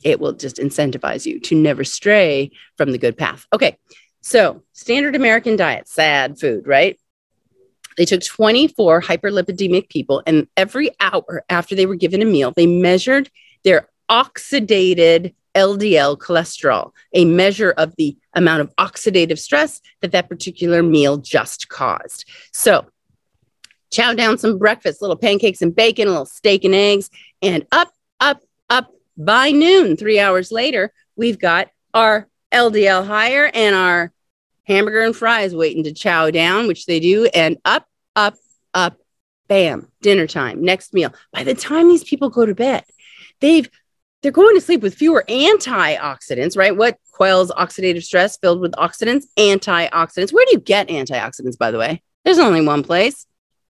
it 0.02 0.20
will 0.20 0.32
just 0.32 0.56
incentivize 0.56 1.26
you 1.26 1.40
to 1.40 1.54
never 1.54 1.84
stray 1.84 2.50
from 2.76 2.92
the 2.92 2.98
good 2.98 3.16
path. 3.18 3.46
Okay. 3.52 3.76
So, 4.28 4.64
standard 4.73 5.14
American 5.14 5.54
diet, 5.54 5.87
sad 5.87 6.40
food, 6.40 6.66
right? 6.66 6.99
They 7.97 8.04
took 8.04 8.25
24 8.25 9.02
hyperlipidemic 9.02 9.88
people, 9.88 10.21
and 10.26 10.49
every 10.56 10.90
hour 10.99 11.45
after 11.49 11.76
they 11.76 11.86
were 11.86 11.95
given 11.95 12.21
a 12.21 12.25
meal, 12.25 12.50
they 12.50 12.67
measured 12.67 13.30
their 13.62 13.89
oxidated 14.10 15.32
LDL 15.54 16.19
cholesterol, 16.19 16.91
a 17.12 17.25
measure 17.25 17.71
of 17.71 17.95
the 17.95 18.19
amount 18.34 18.62
of 18.62 18.75
oxidative 18.75 19.39
stress 19.39 19.80
that 20.00 20.10
that 20.10 20.28
particular 20.28 20.82
meal 20.82 21.19
just 21.19 21.69
caused. 21.69 22.25
So, 22.52 22.84
chow 23.93 24.12
down 24.15 24.39
some 24.39 24.58
breakfast, 24.58 25.02
little 25.02 25.15
pancakes 25.15 25.62
and 25.62 25.73
bacon, 25.73 26.08
a 26.08 26.10
little 26.10 26.26
steak 26.26 26.65
and 26.65 26.75
eggs, 26.75 27.10
and 27.43 27.65
up, 27.71 27.93
up, 28.19 28.43
up 28.69 28.93
by 29.17 29.52
noon, 29.52 29.97
three 29.97 30.19
hours 30.19 30.50
later, 30.50 30.93
we've 31.15 31.39
got 31.39 31.69
our 31.95 32.26
LDL 32.52 33.06
higher 33.06 33.49
and 33.54 33.76
our 33.76 34.12
hamburger 34.67 35.02
and 35.02 35.17
fries 35.17 35.55
waiting 35.55 35.85
to 35.85 35.93
chow 35.93 36.31
down, 36.31 36.67
which 36.67 36.87
they 36.87 37.00
do, 37.00 37.26
and 37.26 37.57
up, 37.65 37.87
up, 38.15 38.35
up, 38.75 38.99
bam, 39.49 39.91
dinner 40.02 40.26
time, 40.26 40.63
next 40.63 40.93
meal. 40.93 41.15
By 41.33 41.45
the 41.45 41.55
time 41.55 41.89
these 41.89 42.05
people 42.05 42.31
go 42.31 42.47
to 42.47 42.55
bed, 42.55 42.85
they've 43.41 43.69
they're 44.23 44.33
going 44.33 44.57
to 44.57 44.61
sleep 44.61 44.81
with 44.81 44.95
fewer 44.95 45.25
antioxidants, 45.29 46.57
right? 46.57 46.76
What 46.76 46.99
quells 47.13 47.52
oxidative 47.52 48.02
stress 48.02 48.37
filled 48.39 48.61
with 48.61 48.73
oxidants? 48.73 49.25
Antioxidants. 49.37 50.33
Where 50.33 50.45
do 50.47 50.52
you 50.52 50.59
get 50.59 50.89
antioxidants, 50.89 51.57
by 51.57 51.71
the 51.71 51.79
way? 51.79 52.02
There's 52.25 52.39
only 52.39 52.61
one 52.63 52.83
place 52.83 53.26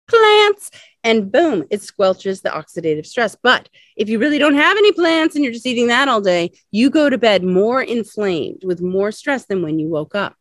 plants. 0.08 0.72
And 1.04 1.32
boom, 1.32 1.64
it 1.72 1.82
squelches 1.82 2.42
the 2.42 2.50
oxidative 2.50 3.06
stress. 3.06 3.36
But 3.42 3.70
if 3.96 4.10
you 4.10 4.20
really 4.20 4.38
don't 4.38 4.56
have 4.56 4.78
any 4.78 4.92
plants 4.92 5.36
and 5.36 5.44
you're 5.44 5.54
just 5.54 5.66
eating 5.66 5.88
that 5.88 6.08
all 6.08 6.22
day, 6.22 6.52
you 6.70 6.90
go 6.90 7.10
to 7.10 7.18
bed 7.18 7.44
more 7.44 7.82
inflamed 7.82 8.64
with 8.64 8.82
more 8.82 9.12
stress 9.12 9.46
than 9.46 9.64
when 9.64 9.80
you 9.80 9.88
woke 9.88 10.14
up. 10.14 10.36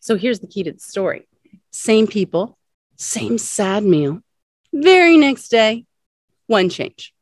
So 0.00 0.16
here's 0.16 0.40
the 0.40 0.46
key 0.46 0.62
to 0.64 0.72
the 0.72 0.80
story 0.80 1.26
same 1.70 2.06
people, 2.06 2.58
same 2.96 3.38
sad 3.38 3.84
meal, 3.84 4.20
very 4.72 5.16
next 5.16 5.48
day, 5.48 5.84
one 6.46 6.68
change 6.68 7.14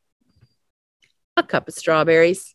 a 1.38 1.42
cup 1.42 1.68
of 1.68 1.74
strawberries. 1.74 2.54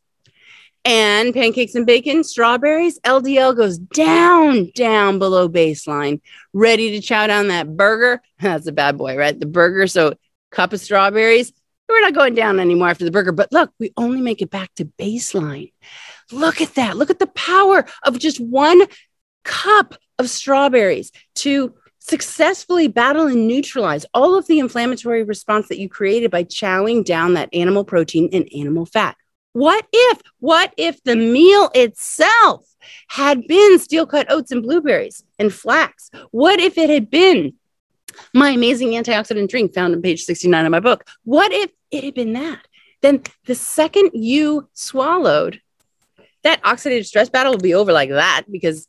And 0.86 1.34
pancakes 1.34 1.76
and 1.76 1.86
bacon, 1.86 2.26
strawberries, 2.26 3.00
LDL 3.00 3.56
goes 3.56 3.78
down, 3.78 4.70
down 4.76 5.18
below 5.18 5.48
baseline, 5.48 6.20
ready 6.52 6.92
to 6.92 7.00
chow 7.00 7.26
down 7.26 7.48
that 7.48 7.78
burger. 7.78 8.22
That's 8.42 8.68
a 8.68 8.74
bad 8.74 8.98
boy, 8.98 9.16
right? 9.18 9.40
The 9.40 9.46
burger. 9.46 9.88
So, 9.88 10.16
cup 10.52 10.74
of 10.74 10.82
strawberries, 10.82 11.54
we're 11.88 12.02
not 12.02 12.14
going 12.14 12.36
down 12.36 12.60
anymore 12.60 12.90
after 12.90 13.06
the 13.06 13.12
burger. 13.12 13.32
But 13.32 13.54
look, 13.54 13.72
we 13.80 13.94
only 13.96 14.20
make 14.20 14.42
it 14.42 14.50
back 14.50 14.74
to 14.76 14.86
baseline. 14.86 15.72
Look 16.34 16.60
at 16.60 16.76
that. 16.76 16.98
Look 16.98 17.10
at 17.10 17.20
the 17.20 17.28
power 17.28 17.86
of 18.04 18.20
just 18.20 18.42
one 18.42 18.82
cup 19.46 19.96
of 20.24 20.30
strawberries 20.30 21.12
to 21.36 21.74
successfully 22.00 22.88
battle 22.88 23.28
and 23.28 23.48
neutralize 23.48 24.06
all 24.14 24.36
of 24.36 24.46
the 24.48 24.60
inflammatory 24.60 25.24
response 25.24 25.70
that 25.70 25.80
you 25.80 25.88
created 25.88 26.30
by 26.30 26.44
chowing 26.44 27.04
down 27.06 27.36
that 27.36 27.50
animal 27.54 27.86
protein 27.86 28.30
and 28.34 28.50
animal 28.54 28.86
fat. 28.86 29.16
What 29.54 29.86
if, 29.94 30.20
what 30.40 30.74
if 30.78 31.02
the 31.04 31.16
meal 31.16 31.70
itself 31.74 32.68
had 33.08 33.48
been 33.48 33.80
steel 33.80 34.06
cut 34.06 34.30
oats 34.30 34.52
and 34.52 34.64
blueberries 34.64 35.24
and 35.40 35.54
flax? 35.54 36.10
What 36.32 36.60
if 36.60 36.78
it 36.78 36.90
had 36.90 37.10
been 37.10 37.54
my 38.34 38.50
amazing 38.50 38.90
antioxidant 38.90 39.50
drink 39.50 39.74
found 39.74 39.96
on 39.96 40.02
page 40.02 40.24
69 40.24 40.66
of 40.66 40.72
my 40.72 40.80
book? 40.80 41.08
What 41.24 41.54
if 41.54 41.72
it 41.92 42.04
had 42.04 42.16
been 42.16 42.34
that? 42.34 42.68
Then 43.02 43.22
the 43.46 43.56
second 43.56 44.12
you 44.14 44.68
swallowed, 44.74 45.62
that 46.44 46.62
oxidative 46.64 47.06
stress 47.06 47.30
battle 47.30 47.54
will 47.54 47.60
be 47.60 47.76
over 47.76 47.94
like 47.94 48.10
that 48.10 48.44
because 48.52 48.88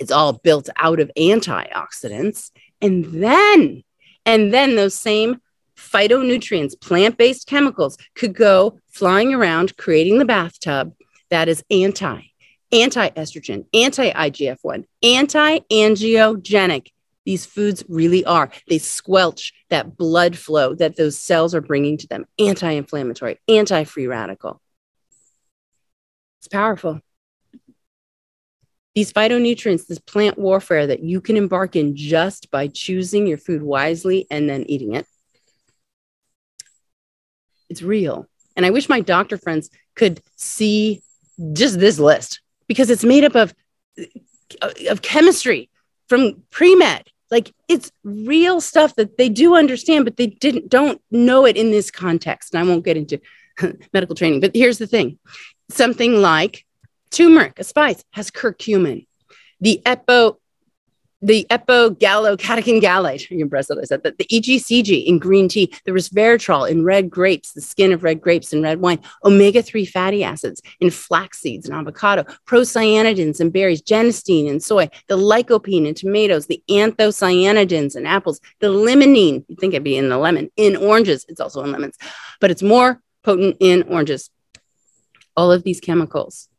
it's 0.00 0.10
all 0.10 0.32
built 0.32 0.68
out 0.76 0.98
of 0.98 1.10
antioxidants. 1.16 2.50
And 2.80 3.04
then, 3.04 3.84
and 4.24 4.52
then 4.52 4.74
those 4.74 4.94
same 4.94 5.40
phytonutrients, 5.76 6.80
plant 6.80 7.18
based 7.18 7.46
chemicals 7.46 7.96
could 8.14 8.34
go 8.34 8.78
flying 8.88 9.34
around, 9.34 9.76
creating 9.76 10.18
the 10.18 10.24
bathtub 10.24 10.94
that 11.28 11.48
is 11.48 11.62
anti, 11.70 12.22
anti 12.72 13.10
estrogen, 13.10 13.66
anti 13.74 14.10
IGF 14.10 14.58
1, 14.62 14.84
anti 15.02 15.58
angiogenic. 15.70 16.88
These 17.26 17.44
foods 17.44 17.84
really 17.86 18.24
are. 18.24 18.50
They 18.68 18.78
squelch 18.78 19.52
that 19.68 19.96
blood 19.98 20.36
flow 20.36 20.74
that 20.74 20.96
those 20.96 21.18
cells 21.18 21.54
are 21.54 21.60
bringing 21.60 21.98
to 21.98 22.08
them, 22.08 22.24
anti 22.38 22.70
inflammatory, 22.70 23.38
anti 23.46 23.84
free 23.84 24.06
radical. 24.06 24.60
It's 26.38 26.48
powerful. 26.48 27.02
These 28.94 29.12
phytonutrients, 29.12 29.86
this 29.86 30.00
plant 30.00 30.36
warfare 30.36 30.86
that 30.86 31.02
you 31.02 31.20
can 31.20 31.36
embark 31.36 31.76
in 31.76 31.94
just 31.94 32.50
by 32.50 32.66
choosing 32.66 33.26
your 33.26 33.38
food 33.38 33.62
wisely 33.62 34.26
and 34.30 34.48
then 34.48 34.64
eating 34.68 34.94
it. 34.94 35.06
It's 37.68 37.82
real. 37.82 38.26
And 38.56 38.66
I 38.66 38.70
wish 38.70 38.88
my 38.88 39.00
doctor 39.00 39.38
friends 39.38 39.70
could 39.94 40.20
see 40.36 41.02
just 41.52 41.78
this 41.78 41.98
list 41.98 42.40
because 42.66 42.90
it's 42.90 43.04
made 43.04 43.24
up 43.24 43.36
of, 43.36 43.54
of 44.88 45.02
chemistry 45.02 45.70
from 46.08 46.42
pre 46.50 46.74
med 46.74 47.08
Like 47.30 47.54
it's 47.68 47.92
real 48.02 48.60
stuff 48.60 48.96
that 48.96 49.16
they 49.16 49.28
do 49.28 49.54
understand, 49.54 50.04
but 50.04 50.16
they 50.16 50.26
didn't 50.26 50.68
don't 50.68 51.00
know 51.12 51.46
it 51.46 51.56
in 51.56 51.70
this 51.70 51.90
context. 51.90 52.52
And 52.52 52.62
I 52.62 52.68
won't 52.68 52.84
get 52.84 52.96
into 52.96 53.20
medical 53.92 54.16
training, 54.16 54.40
but 54.40 54.50
here's 54.54 54.78
the 54.78 54.88
thing: 54.88 55.18
something 55.70 56.20
like 56.20 56.66
turmeric, 57.10 57.58
a 57.58 57.64
spice, 57.64 58.04
has 58.12 58.30
curcumin. 58.30 59.06
The 59.60 59.82
epo 59.84 60.36
the 61.22 61.46
epigallocatechin 61.50 62.80
gallate, 62.80 63.28
you 63.30 63.40
impressed 63.40 63.68
that 63.68 63.78
I 63.78 63.84
said 63.84 64.02
that, 64.04 64.18
the 64.18 64.24
EGCG 64.24 65.04
in 65.04 65.18
green 65.18 65.48
tea, 65.48 65.72
the 65.84 65.92
resveratrol 65.92 66.68
in 66.68 66.84
red 66.84 67.10
grapes, 67.10 67.52
the 67.52 67.60
skin 67.60 67.92
of 67.92 68.02
red 68.02 68.20
grapes 68.20 68.52
in 68.52 68.62
red 68.62 68.80
wine, 68.80 69.00
omega 69.24 69.62
3 69.62 69.84
fatty 69.84 70.24
acids 70.24 70.62
in 70.80 70.90
flax 70.90 71.40
seeds 71.40 71.68
and 71.68 71.76
avocado, 71.76 72.24
procyanidins 72.46 73.40
in 73.40 73.50
berries, 73.50 73.82
genistein 73.82 74.48
in 74.48 74.60
soy, 74.60 74.88
the 75.08 75.16
lycopene 75.16 75.86
in 75.86 75.94
tomatoes, 75.94 76.46
the 76.46 76.62
anthocyanidins 76.70 77.96
in 77.96 78.06
apples, 78.06 78.40
the 78.60 78.68
limonene, 78.68 79.44
you 79.48 79.56
think 79.56 79.74
it'd 79.74 79.84
be 79.84 79.96
in 79.96 80.08
the 80.08 80.18
lemon, 80.18 80.50
in 80.56 80.76
oranges. 80.76 81.26
It's 81.28 81.40
also 81.40 81.62
in 81.62 81.72
lemons, 81.72 81.96
but 82.40 82.50
it's 82.50 82.62
more 82.62 83.00
potent 83.22 83.56
in 83.60 83.82
oranges. 83.84 84.30
All 85.36 85.52
of 85.52 85.62
these 85.62 85.80
chemicals 85.80 86.49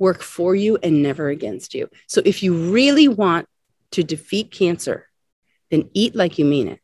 work 0.00 0.22
for 0.22 0.54
you 0.54 0.78
and 0.82 1.02
never 1.02 1.28
against 1.28 1.74
you. 1.74 1.88
So 2.08 2.22
if 2.24 2.42
you 2.42 2.72
really 2.72 3.06
want 3.06 3.46
to 3.92 4.02
defeat 4.02 4.50
cancer, 4.50 5.06
then 5.70 5.90
eat 5.94 6.16
like 6.16 6.38
you 6.38 6.44
mean 6.44 6.68
it. 6.68 6.80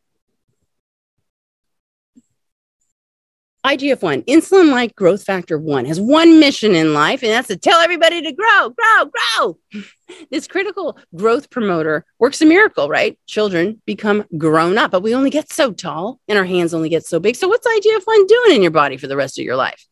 IGF 3.65 4.01
1, 4.01 4.21
insulin 4.23 4.71
like 4.71 4.95
growth 4.95 5.23
factor 5.23 5.57
1, 5.57 5.83
has 5.85 5.99
one 5.99 6.39
mission 6.39 6.73
in 6.73 6.93
life, 6.93 7.21
and 7.21 7.33
that's 7.33 7.49
to 7.49 7.57
tell 7.57 7.81
everybody 7.81 8.21
to 8.21 8.31
grow, 8.31 8.69
grow, 8.69 9.11
grow. 9.11 9.57
This 10.31 10.47
critical 10.47 10.97
growth 11.13 11.49
promoter 11.49 12.05
works 12.17 12.41
a 12.41 12.45
miracle, 12.45 12.87
right? 12.87 13.19
Children 13.27 13.81
become 13.85 14.23
grown 14.37 14.77
up, 14.77 14.91
but 14.91 15.03
we 15.03 15.13
only 15.13 15.29
get 15.29 15.51
so 15.51 15.73
tall 15.73 16.21
and 16.29 16.37
our 16.37 16.45
hands 16.45 16.73
only 16.73 16.87
get 16.87 17.05
so 17.05 17.19
big. 17.19 17.35
So, 17.35 17.49
what's 17.49 17.67
IGF 17.67 18.05
1 18.05 18.25
doing 18.27 18.55
in 18.55 18.61
your 18.61 18.71
body 18.71 18.95
for 18.95 19.07
the 19.07 19.17
rest 19.17 19.37
of 19.37 19.43
your 19.43 19.57
life? 19.57 19.85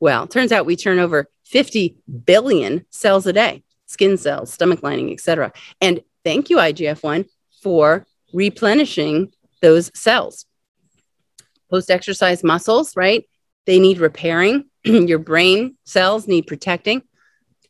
Well, 0.00 0.26
turns 0.26 0.52
out 0.52 0.66
we 0.66 0.76
turn 0.76 0.98
over 0.98 1.30
50 1.44 1.96
billion 2.24 2.84
cells 2.90 3.26
a 3.26 3.32
day 3.32 3.62
skin 3.86 4.16
cells, 4.16 4.52
stomach 4.52 4.82
lining, 4.82 5.12
etc. 5.12 5.52
And 5.80 6.00
Thank 6.24 6.48
you, 6.48 6.56
IGF 6.56 7.02
1, 7.02 7.26
for 7.62 8.06
replenishing 8.32 9.32
those 9.60 9.90
cells. 9.94 10.46
Post 11.70 11.90
exercise 11.90 12.42
muscles, 12.42 12.96
right? 12.96 13.28
They 13.66 13.78
need 13.78 13.98
repairing. 13.98 14.64
Your 14.84 15.18
brain 15.18 15.76
cells 15.84 16.26
need 16.26 16.46
protecting. 16.46 17.02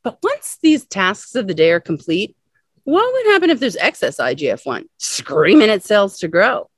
But 0.04 0.18
once 0.22 0.58
these 0.62 0.84
tasks 0.84 1.34
of 1.34 1.48
the 1.48 1.54
day 1.54 1.72
are 1.72 1.80
complete, 1.80 2.36
what 2.84 3.12
would 3.12 3.32
happen 3.32 3.50
if 3.50 3.58
there's 3.58 3.76
excess 3.76 4.18
IGF 4.18 4.64
1? 4.64 4.84
Screaming 4.98 5.70
at 5.70 5.82
cells 5.82 6.18
to 6.20 6.28
grow. 6.28 6.70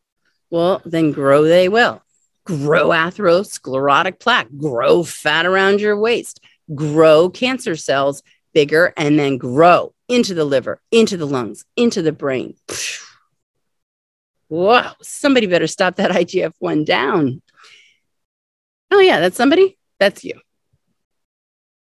Well, 0.48 0.80
then 0.84 1.12
grow 1.12 1.42
they 1.42 1.68
will. 1.68 2.02
Grow 2.44 2.88
atherosclerotic 2.88 4.20
plaque, 4.20 4.48
grow 4.56 5.02
fat 5.02 5.44
around 5.44 5.80
your 5.80 5.98
waist, 5.98 6.40
grow 6.74 7.30
cancer 7.30 7.76
cells 7.76 8.22
bigger, 8.56 8.94
and 8.96 9.18
then 9.18 9.36
grow 9.36 9.92
into 10.08 10.32
the 10.32 10.46
liver, 10.46 10.80
into 10.90 11.18
the 11.18 11.26
lungs, 11.26 11.66
into 11.76 12.00
the 12.00 12.10
brain. 12.10 12.54
Whoa, 14.48 14.92
somebody 15.02 15.46
better 15.46 15.66
stop 15.66 15.96
that 15.96 16.10
IGF 16.22 16.54
1 16.58 16.84
down. 16.84 17.42
Oh, 18.90 19.00
yeah, 19.00 19.20
that's 19.20 19.36
somebody? 19.36 19.76
That's 20.00 20.24
you. 20.24 20.40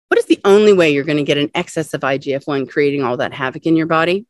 What 0.09 0.19
is 0.19 0.25
the 0.25 0.41
only 0.47 0.73
way 0.73 0.95
you're 0.95 1.05
going 1.05 1.19
to 1.19 1.25
get 1.25 1.37
an 1.37 1.51
excess 1.55 1.93
of 1.93 2.01
IGF 2.01 2.47
1 2.47 2.67
creating 2.69 3.05
all 3.05 3.19
that 3.19 3.35
havoc 3.35 3.67
in 3.67 3.77
your 3.77 3.87
body? 3.87 4.25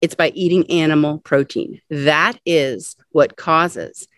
It's 0.00 0.16
by 0.16 0.30
eating 0.30 0.68
animal 0.68 1.18
protein. 1.18 1.80
That 1.90 2.40
is 2.44 2.96
what 3.12 3.36
causes 3.36 4.08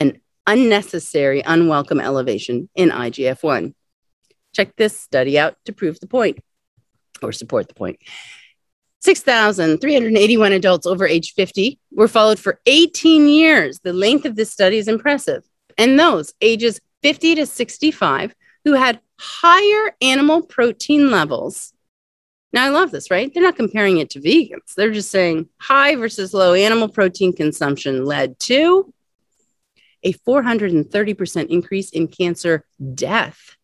an 0.00 0.20
unnecessary, 0.44 1.40
unwelcome 1.46 2.00
elevation 2.00 2.68
in 2.74 2.88
IGF 2.88 3.44
1. 3.44 3.76
Check 4.52 4.76
this 4.76 4.98
study 4.98 5.38
out 5.38 5.56
to 5.64 5.72
prove 5.72 6.00
the 6.00 6.06
point 6.06 6.38
or 7.22 7.32
support 7.32 7.68
the 7.68 7.74
point. 7.74 7.98
6,381 9.00 10.52
adults 10.52 10.86
over 10.86 11.06
age 11.06 11.32
50 11.34 11.78
were 11.92 12.08
followed 12.08 12.38
for 12.38 12.60
18 12.66 13.28
years. 13.28 13.80
The 13.80 13.92
length 13.92 14.24
of 14.24 14.36
this 14.36 14.52
study 14.52 14.78
is 14.78 14.86
impressive. 14.86 15.42
And 15.76 15.98
those 15.98 16.34
ages 16.40 16.80
50 17.02 17.36
to 17.36 17.46
65 17.46 18.34
who 18.64 18.74
had 18.74 19.00
higher 19.18 19.96
animal 20.00 20.42
protein 20.42 21.10
levels. 21.10 21.72
Now, 22.52 22.66
I 22.66 22.68
love 22.68 22.90
this, 22.90 23.10
right? 23.10 23.32
They're 23.32 23.42
not 23.42 23.56
comparing 23.56 23.98
it 23.98 24.10
to 24.10 24.20
vegans. 24.20 24.74
They're 24.76 24.92
just 24.92 25.10
saying 25.10 25.48
high 25.58 25.96
versus 25.96 26.34
low 26.34 26.54
animal 26.54 26.88
protein 26.88 27.32
consumption 27.32 28.04
led 28.04 28.38
to 28.40 28.92
a 30.04 30.12
430% 30.12 31.46
increase 31.48 31.90
in 31.90 32.08
cancer 32.08 32.64
death 32.94 33.56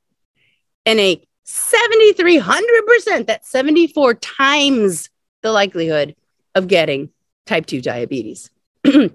and 0.88 0.98
a 1.00 1.22
7,300%. 1.44 3.26
That's 3.26 3.48
74 3.50 4.14
times 4.14 5.10
the 5.42 5.52
likelihood 5.52 6.16
of 6.54 6.66
getting 6.66 7.10
type 7.44 7.66
2 7.66 7.82
diabetes. 7.82 8.50
In 8.84 9.10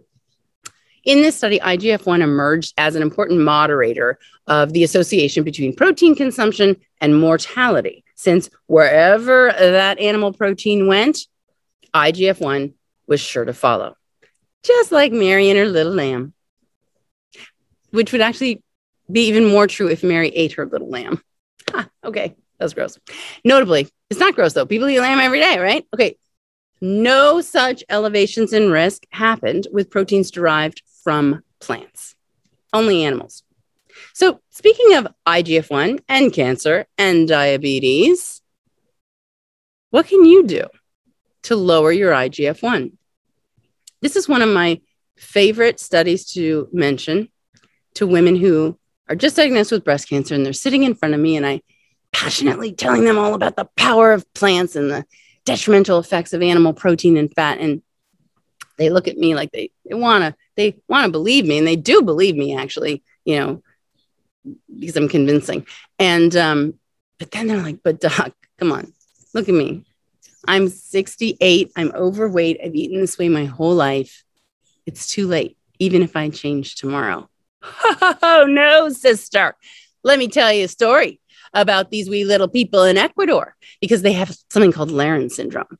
this 1.05 1.35
study, 1.35 1.59
IGF 1.59 2.05
1 2.05 2.21
emerged 2.21 2.75
as 2.77 2.95
an 2.95 3.01
important 3.01 3.41
moderator 3.41 4.19
of 4.47 4.71
the 4.71 4.83
association 4.83 5.43
between 5.43 5.75
protein 5.75 6.15
consumption 6.15 6.77
and 7.01 7.19
mortality, 7.19 8.05
since 8.15 8.51
wherever 8.67 9.51
that 9.57 9.99
animal 9.99 10.31
protein 10.31 10.87
went, 10.87 11.27
IGF 11.93 12.39
1 12.39 12.73
was 13.07 13.19
sure 13.19 13.45
to 13.45 13.53
follow, 13.53 13.97
just 14.61 14.91
like 14.91 15.11
Mary 15.11 15.49
and 15.49 15.57
her 15.57 15.65
little 15.65 15.93
lamb, 15.93 16.33
which 17.89 18.11
would 18.11 18.21
actually 18.21 18.61
be 19.11 19.27
even 19.27 19.45
more 19.45 19.67
true 19.67 19.89
if 19.89 20.03
Mary 20.03 20.29
ate 20.29 20.53
her 20.53 20.67
little 20.67 20.89
lamb. 20.89 21.21
Okay, 22.03 22.35
that's 22.59 22.73
gross. 22.73 22.99
Notably, 23.43 23.87
it's 24.09 24.19
not 24.19 24.35
gross 24.35 24.53
though. 24.53 24.65
People 24.65 24.89
eat 24.89 24.99
lamb 24.99 25.19
every 25.19 25.39
day, 25.39 25.59
right? 25.59 25.85
Okay. 25.93 26.17
No 26.81 27.39
such 27.39 27.83
elevations 27.87 28.51
in 28.51 28.69
risk 28.69 29.05
happened 29.09 29.67
with 29.71 29.89
proteins 29.89 30.31
derived 30.31 30.81
from 31.03 31.41
plants, 31.61 32.15
only 32.73 33.03
animals. 33.05 33.43
So, 34.13 34.41
speaking 34.49 34.95
of 34.95 35.07
IGF 35.25 35.69
1 35.69 35.99
and 36.09 36.33
cancer 36.33 36.85
and 36.97 37.27
diabetes, 37.27 38.41
what 39.91 40.07
can 40.07 40.25
you 40.25 40.43
do 40.43 40.65
to 41.43 41.55
lower 41.55 41.91
your 41.91 42.11
IGF 42.11 42.61
1? 42.61 42.97
This 44.01 44.15
is 44.15 44.27
one 44.27 44.41
of 44.41 44.49
my 44.49 44.81
favorite 45.17 45.79
studies 45.79 46.33
to 46.33 46.67
mention 46.73 47.29
to 47.95 48.07
women 48.07 48.35
who 48.35 48.77
are 49.09 49.15
just 49.15 49.35
diagnosed 49.35 49.71
with 49.71 49.83
breast 49.83 50.09
cancer 50.09 50.35
and 50.35 50.45
they're 50.45 50.53
sitting 50.53 50.83
in 50.83 50.95
front 50.95 51.13
of 51.13 51.19
me 51.19 51.35
and 51.35 51.45
I 51.45 51.61
passionately 52.11 52.71
telling 52.73 53.03
them 53.03 53.17
all 53.17 53.33
about 53.33 53.55
the 53.55 53.67
power 53.75 54.13
of 54.13 54.31
plants 54.33 54.75
and 54.75 54.89
the 54.89 55.05
detrimental 55.45 55.99
effects 55.99 56.31
of 56.33 56.41
animal 56.41 56.73
protein 56.73 57.17
and 57.17 57.33
fat. 57.33 57.59
And 57.59 57.81
they 58.77 58.89
look 58.89 59.07
at 59.07 59.17
me 59.17 59.35
like 59.35 59.51
they, 59.51 59.71
they 59.89 59.95
want 59.95 60.23
to 60.23 60.35
they 60.55 60.77
want 60.87 61.05
to 61.05 61.11
believe 61.11 61.45
me 61.45 61.57
and 61.57 61.67
they 61.67 61.75
do 61.75 62.01
believe 62.01 62.35
me 62.35 62.55
actually 62.55 63.03
you 63.25 63.39
know 63.39 63.61
because 64.79 64.95
i'm 64.95 65.09
convincing. 65.09 65.65
And 65.99 66.35
um 66.35 66.75
but 67.19 67.31
then 67.31 67.47
they're 67.47 67.61
like 67.61 67.79
but 67.83 67.99
doc 67.99 68.33
come 68.57 68.71
on 68.71 68.93
look 69.33 69.49
at 69.49 69.55
me. 69.55 69.85
I'm 70.47 70.69
68 70.69 71.71
i'm 71.75 71.91
overweight. 71.93 72.59
I've 72.63 72.75
eaten 72.75 72.99
this 72.99 73.17
way 73.17 73.27
my 73.29 73.45
whole 73.45 73.75
life. 73.75 74.23
It's 74.85 75.07
too 75.07 75.27
late 75.27 75.57
even 75.79 76.03
if 76.03 76.15
i 76.15 76.29
change 76.29 76.75
tomorrow 76.75 77.27
oh 77.63 78.45
no 78.47 78.89
sister 78.89 79.55
let 80.03 80.19
me 80.19 80.27
tell 80.27 80.51
you 80.51 80.65
a 80.65 80.67
story 80.67 81.19
about 81.53 81.91
these 81.91 82.09
wee 82.09 82.25
little 82.25 82.47
people 82.47 82.83
in 82.83 82.97
Ecuador 82.97 83.55
because 83.79 84.01
they 84.01 84.13
have 84.13 84.35
something 84.49 84.71
called 84.71 84.89
Laron 84.89 85.31
syndrome. 85.31 85.77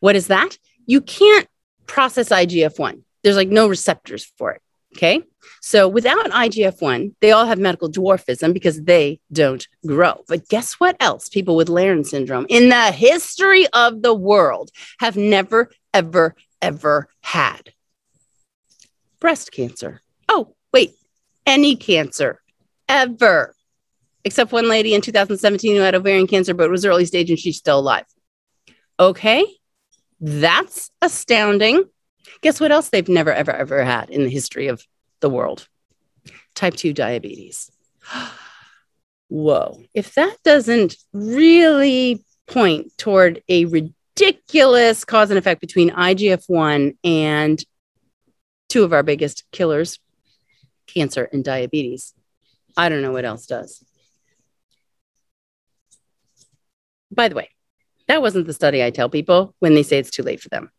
What 0.00 0.16
is 0.16 0.28
that? 0.28 0.58
You 0.86 1.00
can't 1.00 1.46
process 1.86 2.30
IGF 2.30 2.78
1, 2.78 3.04
there's 3.22 3.36
like 3.36 3.48
no 3.48 3.68
receptors 3.68 4.24
for 4.36 4.52
it. 4.52 4.62
Okay. 4.96 5.22
So 5.60 5.88
without 5.88 6.26
IGF 6.26 6.82
1, 6.82 7.16
they 7.20 7.32
all 7.32 7.46
have 7.46 7.58
medical 7.58 7.90
dwarfism 7.90 8.52
because 8.52 8.82
they 8.82 9.20
don't 9.32 9.66
grow. 9.86 10.22
But 10.28 10.48
guess 10.48 10.74
what 10.74 10.96
else 11.00 11.28
people 11.28 11.56
with 11.56 11.68
Laron 11.68 12.04
syndrome 12.04 12.46
in 12.48 12.68
the 12.68 12.92
history 12.92 13.66
of 13.68 14.02
the 14.02 14.14
world 14.14 14.70
have 15.00 15.16
never, 15.16 15.70
ever, 15.94 16.34
ever 16.60 17.08
had? 17.20 17.72
Breast 19.18 19.52
cancer. 19.52 20.02
Oh, 20.28 20.54
wait, 20.72 20.94
any 21.46 21.76
cancer 21.76 22.40
ever 22.88 23.54
except 24.24 24.52
one 24.52 24.68
lady 24.68 24.94
in 24.94 25.00
2017 25.00 25.76
who 25.76 25.82
had 25.82 25.94
ovarian 25.94 26.26
cancer, 26.26 26.54
but 26.54 26.64
it 26.64 26.70
was 26.70 26.84
early 26.84 27.04
stage 27.04 27.30
and 27.30 27.38
she's 27.38 27.56
still 27.56 27.80
alive. 27.80 28.04
Okay, 28.98 29.44
that's 30.20 30.90
astounding. 31.00 31.84
Guess 32.40 32.60
what 32.60 32.72
else 32.72 32.88
they've 32.88 33.08
never, 33.08 33.32
ever, 33.32 33.52
ever 33.52 33.84
had 33.84 34.10
in 34.10 34.22
the 34.22 34.30
history 34.30 34.68
of 34.68 34.84
the 35.20 35.30
world? 35.30 35.68
Type 36.54 36.74
2 36.74 36.92
diabetes. 36.92 37.70
Whoa. 39.28 39.82
If 39.94 40.14
that 40.14 40.36
doesn't 40.44 40.96
really 41.12 42.22
point 42.46 42.92
toward 42.98 43.42
a 43.48 43.64
ridiculous 43.64 45.04
cause 45.04 45.30
and 45.30 45.38
effect 45.38 45.60
between 45.60 45.90
IGF 45.90 46.44
1 46.48 46.98
and 47.02 47.64
two 48.68 48.84
of 48.84 48.92
our 48.92 49.02
biggest 49.02 49.44
killers 49.52 49.98
cancer 50.92 51.28
and 51.32 51.44
diabetes. 51.44 52.14
I 52.76 52.88
don't 52.88 53.02
know 53.02 53.12
what 53.12 53.24
else 53.24 53.46
does. 53.46 53.84
By 57.10 57.28
the 57.28 57.34
way, 57.34 57.50
that 58.08 58.22
wasn't 58.22 58.46
the 58.46 58.52
study 58.52 58.82
I 58.82 58.90
tell 58.90 59.08
people 59.08 59.54
when 59.58 59.74
they 59.74 59.82
say 59.82 59.98
it's 59.98 60.10
too 60.10 60.22
late 60.22 60.40
for 60.40 60.48
them. 60.48 60.70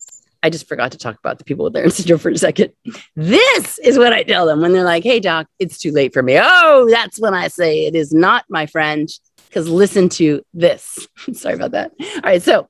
I 0.42 0.50
just 0.50 0.68
forgot 0.68 0.92
to 0.92 0.98
talk 0.98 1.18
about 1.18 1.38
the 1.38 1.46
people 1.46 1.64
with 1.64 1.74
Laron 1.74 1.92
syndrome 1.94 2.20
for 2.20 2.30
a 2.30 2.38
second. 2.38 2.74
This 3.16 3.80
is 3.80 3.98
what 3.98 4.12
I 4.12 4.24
tell 4.24 4.46
them 4.46 4.62
when 4.62 4.74
they're 4.74 4.84
like, 4.84 5.04
hey, 5.04 5.20
doc, 5.20 5.48
it's 5.58 5.80
too 5.80 5.92
late 5.92 6.14
for 6.14 6.22
me. 6.22 6.38
Oh, 6.42 6.88
that's 6.90 7.20
when 7.20 7.34
I 7.34 7.48
say 7.48 7.86
it 7.86 7.96
is 7.96 8.14
not, 8.14 8.44
my 8.50 8.66
friend, 8.66 9.10
because 9.48 9.70
listen 9.70 10.10
to 10.10 10.44
this. 10.54 11.08
Sorry 11.34 11.56
about 11.56 11.72
that. 11.72 11.92
All 12.00 12.22
right. 12.24 12.42
So, 12.42 12.70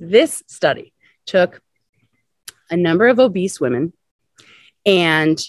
this 0.00 0.42
study 0.48 0.92
took 1.24 1.60
a 2.68 2.76
number 2.76 3.06
of 3.06 3.20
obese 3.20 3.60
women 3.60 3.92
and 4.84 5.40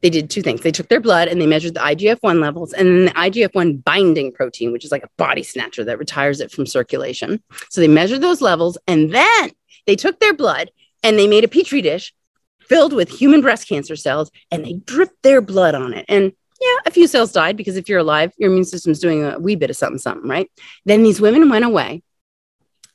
they 0.00 0.10
did 0.10 0.30
two 0.30 0.42
things. 0.42 0.60
They 0.60 0.70
took 0.70 0.88
their 0.88 1.00
blood 1.00 1.28
and 1.28 1.40
they 1.40 1.46
measured 1.46 1.74
the 1.74 1.80
IGF 1.80 2.18
1 2.20 2.40
levels 2.40 2.72
and 2.72 2.86
then 2.86 3.04
the 3.06 3.10
IGF 3.12 3.54
1 3.54 3.78
binding 3.78 4.32
protein, 4.32 4.72
which 4.72 4.84
is 4.84 4.92
like 4.92 5.02
a 5.02 5.10
body 5.16 5.42
snatcher 5.42 5.84
that 5.84 5.98
retires 5.98 6.40
it 6.40 6.50
from 6.50 6.66
circulation. 6.66 7.42
So 7.70 7.80
they 7.80 7.88
measured 7.88 8.20
those 8.20 8.40
levels 8.40 8.78
and 8.86 9.12
then 9.12 9.50
they 9.86 9.96
took 9.96 10.20
their 10.20 10.34
blood 10.34 10.70
and 11.02 11.18
they 11.18 11.26
made 11.26 11.44
a 11.44 11.48
petri 11.48 11.82
dish 11.82 12.14
filled 12.60 12.92
with 12.92 13.08
human 13.08 13.40
breast 13.40 13.68
cancer 13.68 13.96
cells 13.96 14.30
and 14.50 14.64
they 14.64 14.74
dripped 14.74 15.22
their 15.22 15.40
blood 15.40 15.74
on 15.74 15.94
it. 15.94 16.04
And 16.08 16.32
yeah, 16.60 16.76
a 16.86 16.90
few 16.90 17.06
cells 17.06 17.32
died 17.32 17.56
because 17.56 17.76
if 17.76 17.88
you're 17.88 18.00
alive, 18.00 18.32
your 18.36 18.50
immune 18.50 18.64
system's 18.64 18.98
doing 18.98 19.24
a 19.24 19.38
wee 19.38 19.56
bit 19.56 19.70
of 19.70 19.76
something, 19.76 19.98
something, 19.98 20.28
right? 20.28 20.50
Then 20.84 21.02
these 21.02 21.20
women 21.20 21.48
went 21.48 21.64
away 21.64 22.02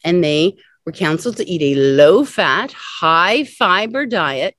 and 0.03 0.23
they 0.23 0.57
were 0.85 0.91
counseled 0.91 1.37
to 1.37 1.49
eat 1.49 1.61
a 1.61 1.79
low 1.79 2.25
fat, 2.25 2.73
high 2.73 3.45
fiber 3.45 4.05
diet 4.05 4.55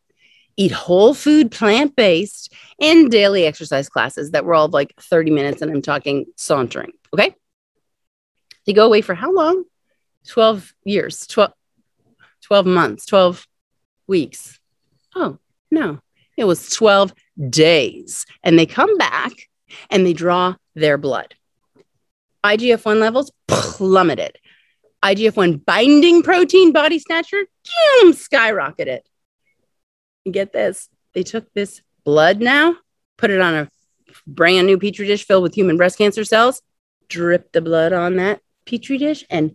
eat 0.56 0.72
whole 0.72 1.14
food, 1.14 1.50
plant 1.50 1.96
based, 1.96 2.52
and 2.80 3.10
daily 3.10 3.46
exercise 3.46 3.88
classes 3.88 4.32
that 4.32 4.44
were 4.44 4.54
all 4.54 4.68
like 4.68 4.94
30 5.00 5.30
minutes. 5.30 5.62
And 5.62 5.70
I'm 5.70 5.82
talking 5.82 6.26
sauntering. 6.36 6.92
Okay. 7.12 7.34
They 8.66 8.72
go 8.72 8.86
away 8.86 9.00
for 9.00 9.14
how 9.14 9.32
long? 9.32 9.64
12 10.28 10.74
years, 10.84 11.26
12, 11.26 11.52
12 12.42 12.66
months, 12.66 13.06
12 13.06 13.46
weeks. 14.06 14.58
Oh, 15.14 15.38
no, 15.70 16.00
it 16.36 16.44
was 16.44 16.70
12 16.70 17.12
days. 17.50 18.24
And 18.42 18.58
they 18.58 18.66
come 18.66 18.96
back 18.96 19.32
and 19.90 20.06
they 20.06 20.14
draw 20.14 20.54
their 20.74 20.96
blood. 20.96 21.34
IGF 22.42 22.84
1 22.84 23.00
levels 23.00 23.32
plummeted. 23.48 24.38
IGF 25.02 25.36
1 25.36 25.58
binding 25.58 26.22
protein 26.22 26.72
body 26.72 26.98
snatcher, 26.98 27.44
boom, 28.00 28.12
skyrocketed 28.12 29.00
get 30.32 30.52
this 30.52 30.88
they 31.14 31.22
took 31.22 31.52
this 31.54 31.80
blood 32.04 32.40
now, 32.40 32.76
put 33.16 33.30
it 33.30 33.40
on 33.40 33.54
a 33.54 33.70
brand 34.26 34.66
new 34.66 34.78
petri 34.78 35.06
dish 35.06 35.26
filled 35.26 35.42
with 35.42 35.54
human 35.54 35.76
breast 35.76 35.96
cancer 35.96 36.24
cells, 36.24 36.60
dripped 37.08 37.52
the 37.52 37.60
blood 37.60 37.92
on 37.92 38.16
that 38.16 38.40
petri 38.66 38.98
dish, 38.98 39.24
and 39.30 39.54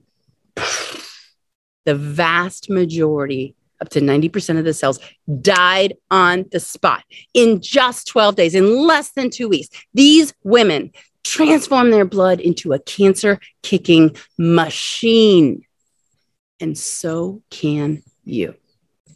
the 1.85 1.95
vast 1.95 2.69
majority, 2.69 3.55
up 3.81 3.89
to 3.89 4.01
90% 4.01 4.57
of 4.57 4.65
the 4.65 4.73
cells, 4.73 4.99
died 5.41 5.93
on 6.09 6.45
the 6.51 6.59
spot 6.59 7.03
in 7.33 7.61
just 7.61 8.07
12 8.07 8.35
days, 8.35 8.55
in 8.55 8.87
less 8.87 9.11
than 9.11 9.29
two 9.29 9.49
weeks. 9.49 9.69
These 9.93 10.33
women 10.43 10.91
transformed 11.23 11.93
their 11.93 12.05
blood 12.05 12.39
into 12.39 12.73
a 12.73 12.79
cancer 12.79 13.39
kicking 13.63 14.15
machine. 14.37 15.63
And 16.61 16.77
so 16.77 17.41
can 17.49 18.01
you. 18.23 18.55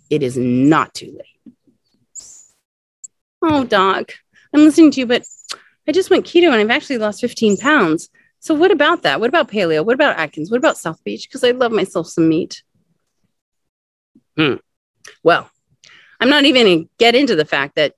It 0.09 0.23
is 0.23 0.37
not 0.37 0.93
too 0.93 1.11
late. 1.11 1.32
Oh, 3.45 3.65
doc, 3.65 4.13
I'm 4.53 4.63
listening 4.63 4.91
to 4.91 5.01
you, 5.01 5.05
but 5.05 5.23
I 5.85 5.91
just 5.91 6.09
went 6.09 6.25
keto 6.25 6.45
and 6.45 6.55
I've 6.55 6.69
actually 6.69 6.97
lost 6.97 7.19
15 7.19 7.57
pounds. 7.57 8.09
So, 8.39 8.53
what 8.53 8.71
about 8.71 9.03
that? 9.03 9.19
What 9.19 9.27
about 9.27 9.49
paleo? 9.49 9.85
What 9.85 9.95
about 9.95 10.17
Atkins? 10.17 10.49
What 10.49 10.57
about 10.57 10.77
South 10.77 11.03
Beach? 11.03 11.27
Because 11.27 11.43
I 11.43 11.51
love 11.51 11.73
myself 11.73 12.07
some 12.07 12.29
meat. 12.29 12.63
Hmm. 14.37 14.55
Well, 15.23 15.49
I'm 16.21 16.29
not 16.29 16.45
even 16.45 16.65
going 16.65 16.83
to 16.83 16.89
get 16.97 17.15
into 17.15 17.35
the 17.35 17.45
fact 17.45 17.75
that 17.75 17.95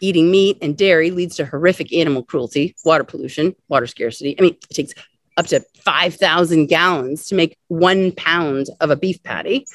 eating 0.00 0.30
meat 0.30 0.58
and 0.60 0.76
dairy 0.76 1.12
leads 1.12 1.36
to 1.36 1.46
horrific 1.46 1.92
animal 1.92 2.24
cruelty, 2.24 2.74
water 2.84 3.04
pollution, 3.04 3.54
water 3.68 3.86
scarcity. 3.86 4.34
I 4.38 4.42
mean, 4.42 4.54
it 4.54 4.74
takes 4.74 4.92
up 5.36 5.46
to 5.46 5.64
5,000 5.84 6.66
gallons 6.66 7.26
to 7.26 7.36
make 7.36 7.56
one 7.68 8.12
pound 8.12 8.66
of 8.80 8.90
a 8.90 8.96
beef 8.96 9.22
patty 9.22 9.66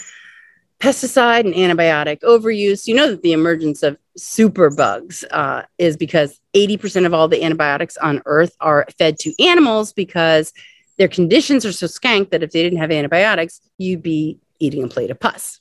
pesticide 0.80 1.42
and 1.42 1.54
antibiotic 1.54 2.20
overuse. 2.22 2.88
You 2.88 2.96
know 2.96 3.10
that 3.10 3.22
the 3.22 3.34
emergence 3.34 3.84
of 3.84 3.98
superbugs 4.18 5.24
uh, 5.32 5.64
is 5.78 5.98
because 5.98 6.40
80% 6.56 7.06
of 7.06 7.14
all 7.14 7.28
the 7.28 7.44
antibiotics 7.44 7.98
on 7.98 8.22
Earth 8.26 8.56
are 8.60 8.86
fed 8.98 9.20
to 9.20 9.34
animals 9.44 9.94
because 9.94 10.54
their 10.98 11.08
conditions 11.08 11.66
are 11.66 11.72
so 11.72 11.88
skank 11.88 12.32
that 12.32 12.44
if 12.44 12.52
they 12.52 12.64
didn't 12.64 12.80
have 12.80 12.92
antibiotics, 12.92 13.62
you'd 13.78 14.02
be 14.02 14.40
eating 14.60 14.84
a 14.84 14.88
plate 14.88 15.12
of 15.12 15.20
pus. 15.20 15.60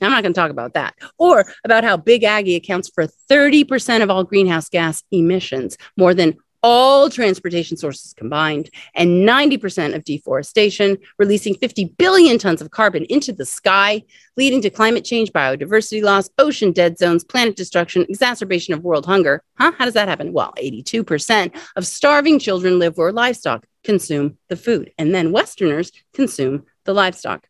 I'm 0.00 0.10
not 0.10 0.22
going 0.22 0.34
to 0.34 0.40
talk 0.40 0.50
about 0.50 0.74
that. 0.74 0.94
Or 1.18 1.46
about 1.64 1.84
how 1.84 1.96
Big 1.96 2.24
Aggie 2.24 2.56
accounts 2.56 2.90
for 2.94 3.06
30% 3.30 4.02
of 4.02 4.10
all 4.10 4.24
greenhouse 4.24 4.68
gas 4.68 5.02
emissions, 5.10 5.76
more 5.96 6.14
than 6.14 6.36
all 6.64 7.10
transportation 7.10 7.76
sources 7.76 8.14
combined, 8.14 8.70
and 8.94 9.28
90% 9.28 9.94
of 9.94 10.02
deforestation, 10.02 10.96
releasing 11.18 11.54
50 11.54 11.84
billion 11.98 12.38
tons 12.38 12.62
of 12.62 12.70
carbon 12.70 13.04
into 13.10 13.34
the 13.34 13.44
sky, 13.44 14.02
leading 14.38 14.62
to 14.62 14.70
climate 14.70 15.04
change, 15.04 15.30
biodiversity 15.30 16.02
loss, 16.02 16.30
ocean 16.38 16.72
dead 16.72 16.96
zones, 16.96 17.22
planet 17.22 17.54
destruction, 17.54 18.06
exacerbation 18.08 18.72
of 18.72 18.82
world 18.82 19.04
hunger. 19.04 19.42
Huh? 19.58 19.72
How 19.76 19.84
does 19.84 19.92
that 19.92 20.08
happen? 20.08 20.32
Well, 20.32 20.54
82% 20.56 21.54
of 21.76 21.86
starving 21.86 22.38
children 22.38 22.78
live 22.78 22.96
where 22.96 23.12
livestock 23.12 23.66
consume 23.84 24.38
the 24.48 24.56
food, 24.56 24.90
and 24.96 25.14
then 25.14 25.32
Westerners 25.32 25.92
consume 26.14 26.64
the 26.84 26.94
livestock. 26.94 27.46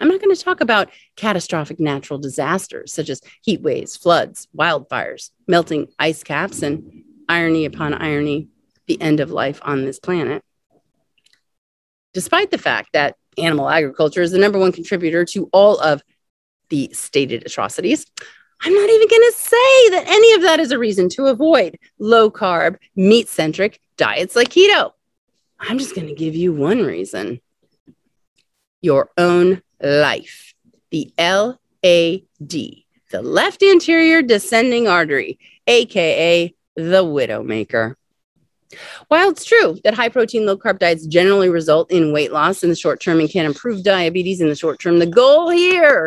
I'm 0.00 0.08
not 0.08 0.22
going 0.22 0.34
to 0.34 0.42
talk 0.42 0.62
about 0.62 0.88
catastrophic 1.16 1.78
natural 1.78 2.18
disasters 2.18 2.90
such 2.90 3.10
as 3.10 3.20
heat 3.42 3.60
waves, 3.60 3.98
floods, 3.98 4.48
wildfires, 4.56 5.28
melting 5.46 5.88
ice 5.98 6.22
caps, 6.22 6.62
and 6.62 7.04
irony 7.30 7.64
upon 7.64 7.94
irony, 7.94 8.48
the 8.86 9.00
end 9.00 9.20
of 9.20 9.30
life 9.30 9.60
on 9.62 9.84
this 9.84 10.00
planet. 10.00 10.42
Despite 12.12 12.50
the 12.50 12.58
fact 12.58 12.90
that 12.92 13.16
animal 13.38 13.70
agriculture 13.70 14.20
is 14.20 14.32
the 14.32 14.38
number 14.38 14.58
one 14.58 14.72
contributor 14.72 15.24
to 15.26 15.48
all 15.52 15.78
of 15.78 16.02
the 16.70 16.90
stated 16.92 17.46
atrocities, 17.46 18.04
I'm 18.62 18.74
not 18.74 18.90
even 18.90 19.08
going 19.08 19.30
to 19.30 19.36
say 19.36 19.90
that 19.90 20.04
any 20.08 20.34
of 20.34 20.42
that 20.42 20.58
is 20.58 20.72
a 20.72 20.78
reason 20.78 21.08
to 21.10 21.26
avoid 21.26 21.78
low 22.00 22.30
carb, 22.30 22.76
meat 22.96 23.28
centric 23.28 23.80
diets 23.96 24.34
like 24.34 24.48
keto. 24.48 24.92
I'm 25.60 25.78
just 25.78 25.94
going 25.94 26.08
to 26.08 26.14
give 26.14 26.34
you 26.34 26.52
one 26.52 26.82
reason 26.82 27.40
your 28.82 29.10
own 29.16 29.62
life. 29.80 30.54
The 30.90 31.12
LAD, 31.16 31.54
the 32.40 33.22
left 33.22 33.62
anterior 33.62 34.20
descending 34.20 34.88
artery, 34.88 35.38
AKA 35.66 36.54
the 36.88 37.04
Widowmaker. 37.04 37.94
While 39.08 39.30
it's 39.30 39.44
true 39.44 39.78
that 39.84 39.94
high 39.94 40.08
protein, 40.08 40.46
low 40.46 40.56
carb 40.56 40.78
diets 40.78 41.06
generally 41.06 41.48
result 41.48 41.90
in 41.90 42.12
weight 42.12 42.32
loss 42.32 42.62
in 42.62 42.68
the 42.68 42.76
short 42.76 43.00
term 43.00 43.20
and 43.20 43.28
can 43.28 43.44
improve 43.44 43.82
diabetes 43.82 44.40
in 44.40 44.48
the 44.48 44.54
short 44.54 44.78
term, 44.80 44.98
the 44.98 45.06
goal 45.06 45.50
here 45.50 46.06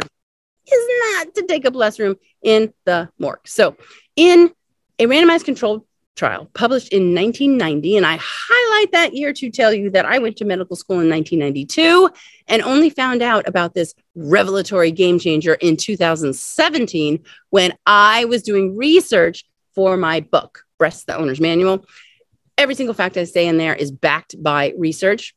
is 0.71 0.87
not 1.01 1.35
to 1.35 1.45
take 1.45 1.65
up 1.65 1.75
less 1.75 1.99
room 1.99 2.15
in 2.41 2.73
the 2.85 3.09
morgue. 3.19 3.45
So, 3.45 3.75
in 4.15 4.51
a 4.99 5.05
randomized 5.05 5.45
controlled 5.45 5.85
trial 6.15 6.49
published 6.53 6.93
in 6.93 7.15
1990, 7.15 7.97
and 7.97 8.05
I 8.05 8.19
highlight 8.21 8.91
that 8.91 9.13
year 9.13 9.33
to 9.33 9.49
tell 9.49 9.73
you 9.73 9.89
that 9.91 10.05
I 10.05 10.19
went 10.19 10.37
to 10.37 10.45
medical 10.45 10.75
school 10.75 10.99
in 10.99 11.09
1992 11.09 12.09
and 12.47 12.61
only 12.61 12.89
found 12.89 13.21
out 13.21 13.47
about 13.47 13.73
this 13.73 13.95
revelatory 14.15 14.91
game 14.91 15.17
changer 15.19 15.55
in 15.55 15.75
2017 15.75 17.23
when 17.49 17.73
I 17.85 18.25
was 18.25 18.43
doing 18.43 18.77
research 18.77 19.43
for 19.75 19.97
my 19.97 20.21
book, 20.21 20.65
Breast 20.77 21.07
the 21.07 21.17
Owner's 21.17 21.41
Manual. 21.41 21.85
Every 22.57 22.75
single 22.75 22.93
fact 22.93 23.17
I 23.17 23.23
say 23.23 23.47
in 23.47 23.57
there 23.57 23.75
is 23.75 23.91
backed 23.91 24.41
by 24.41 24.73
research 24.77 25.35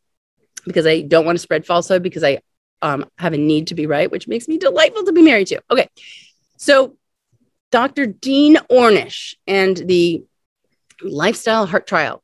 because 0.64 0.87
I 0.87 1.03
don't 1.03 1.25
want 1.25 1.37
to 1.37 1.42
spread 1.42 1.64
falsehood 1.64 2.03
because 2.03 2.25
I 2.25 2.40
um, 2.83 3.07
have 3.18 3.33
a 3.33 3.38
need 3.38 3.68
to 3.68 3.75
be 3.75 3.87
right, 3.87 4.11
which 4.11 4.29
makes 4.29 4.49
me 4.49 4.59
delightful 4.59 5.05
to 5.05 5.12
be 5.12 5.22
married 5.22 5.46
to. 5.49 5.62
Okay. 5.70 5.88
So, 6.59 6.96
Dr. 7.70 8.07
Dean 8.07 8.57
Ornish 8.70 9.35
and 9.46 9.77
the 9.77 10.25
Lifestyle 11.03 11.66
Heart 11.66 11.87
Trial 11.87 12.22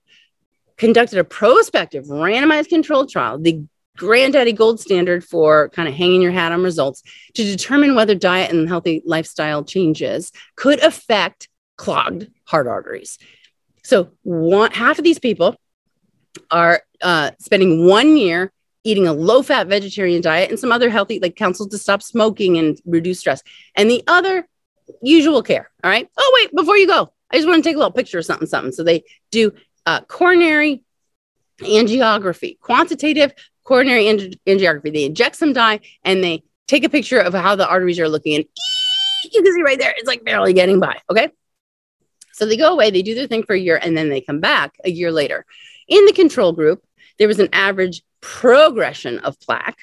conducted 0.77 1.19
a 1.19 1.25
prospective 1.25 2.07
randomized 2.07 2.69
controlled 2.69 3.11
trial, 3.11 3.39
the 3.39 3.65
granddaddy 3.97 4.53
gold 4.53 4.81
standard 4.81 5.23
for 5.25 5.69
kind 5.71 5.89
of 5.89 5.95
hanging 5.95 6.23
your 6.23 6.33
hat 6.33 6.53
on 6.53 6.63
results 6.63 7.03
to 7.35 7.45
determine 7.45 7.95
whether 7.95 8.15
diet 8.15 8.51
and 8.51 8.69
healthy 8.69 9.03
lifestyle 9.05 9.63
changes 9.65 10.33
could 10.57 10.79
affect 10.81 11.49
clogged 11.77 12.29
heart 12.45 12.67
arteries. 12.67 13.19
So 13.83 14.11
one 14.23 14.71
half 14.71 14.99
of 14.99 15.05
these 15.05 15.19
people 15.19 15.57
are 16.51 16.83
uh, 17.01 17.33
spending 17.39 17.87
one 17.87 18.17
year 18.17 18.53
eating 18.85 19.07
a 19.07 19.13
low 19.13 19.43
fat 19.43 19.69
vegetarian 19.69 20.21
diet 20.21 20.51
and 20.51 20.59
some 20.59 20.73
other 20.73 20.91
healthy, 20.91 21.21
like 21.21 21.37
counsel 21.37 21.69
to 21.69 21.79
stop 21.79 22.03
smoking 22.03 22.59
and 22.59 22.81
reduce 22.85 23.21
stress. 23.21 23.43
And 23.77 23.91
the 23.91 24.03
other 24.07 24.49
usual 25.03 25.43
care. 25.43 25.71
All 25.85 25.91
right. 25.91 26.09
Oh, 26.17 26.41
wait, 26.41 26.51
before 26.55 26.77
you 26.77 26.87
go, 26.87 27.13
I 27.31 27.37
just 27.37 27.49
want 27.49 27.63
to 27.63 27.69
take 27.69 27.77
a 27.77 27.79
little 27.79 27.93
picture 27.93 28.19
of 28.19 28.25
something, 28.25 28.47
something. 28.47 28.73
So 28.73 28.83
they 28.83 29.05
do 29.31 29.53
uh, 29.87 30.01
coronary 30.03 30.83
angiography, 31.61 32.59
quantitative 32.61 33.33
coronary 33.65 34.07
angiography. 34.47 34.93
They 34.93 35.05
inject 35.05 35.37
some 35.37 35.53
dye 35.53 35.81
and 36.05 36.23
they 36.23 36.43
take 36.67 36.85
a 36.85 36.89
picture 36.89 37.19
of 37.19 37.35
how 37.35 37.55
the 37.55 37.69
arteries 37.69 38.01
are 38.01 38.09
looking. 38.09 38.35
And 38.37 38.45
you 39.33 39.43
can 39.43 39.53
see 39.55 39.63
right 39.63 39.79
there, 39.79 39.95
it's 39.97 40.09
like 40.09 40.25
barely 40.25 40.53
getting 40.53 40.81
by. 40.81 40.99
Okay. 41.11 41.31
So 42.33 42.47
they 42.47 42.57
go 42.57 42.73
away, 42.73 42.91
they 42.91 43.03
do 43.03 43.15
their 43.15 43.27
thing 43.27 43.45
for 43.45 43.55
a 43.55 43.59
year, 43.59 43.79
and 43.83 43.97
then 43.97 44.09
they 44.09 44.21
come 44.21 44.41
back 44.41 44.75
a 44.85 44.91
year 44.91 45.13
later. 45.13 45.45
In 45.89 46.05
the 46.07 46.13
control 46.13 46.53
group, 46.53 46.83
there 47.19 47.29
was 47.29 47.39
an 47.39 47.49
average 47.53 48.03
progression 48.21 49.19
of 49.19 49.39
plaque. 49.41 49.79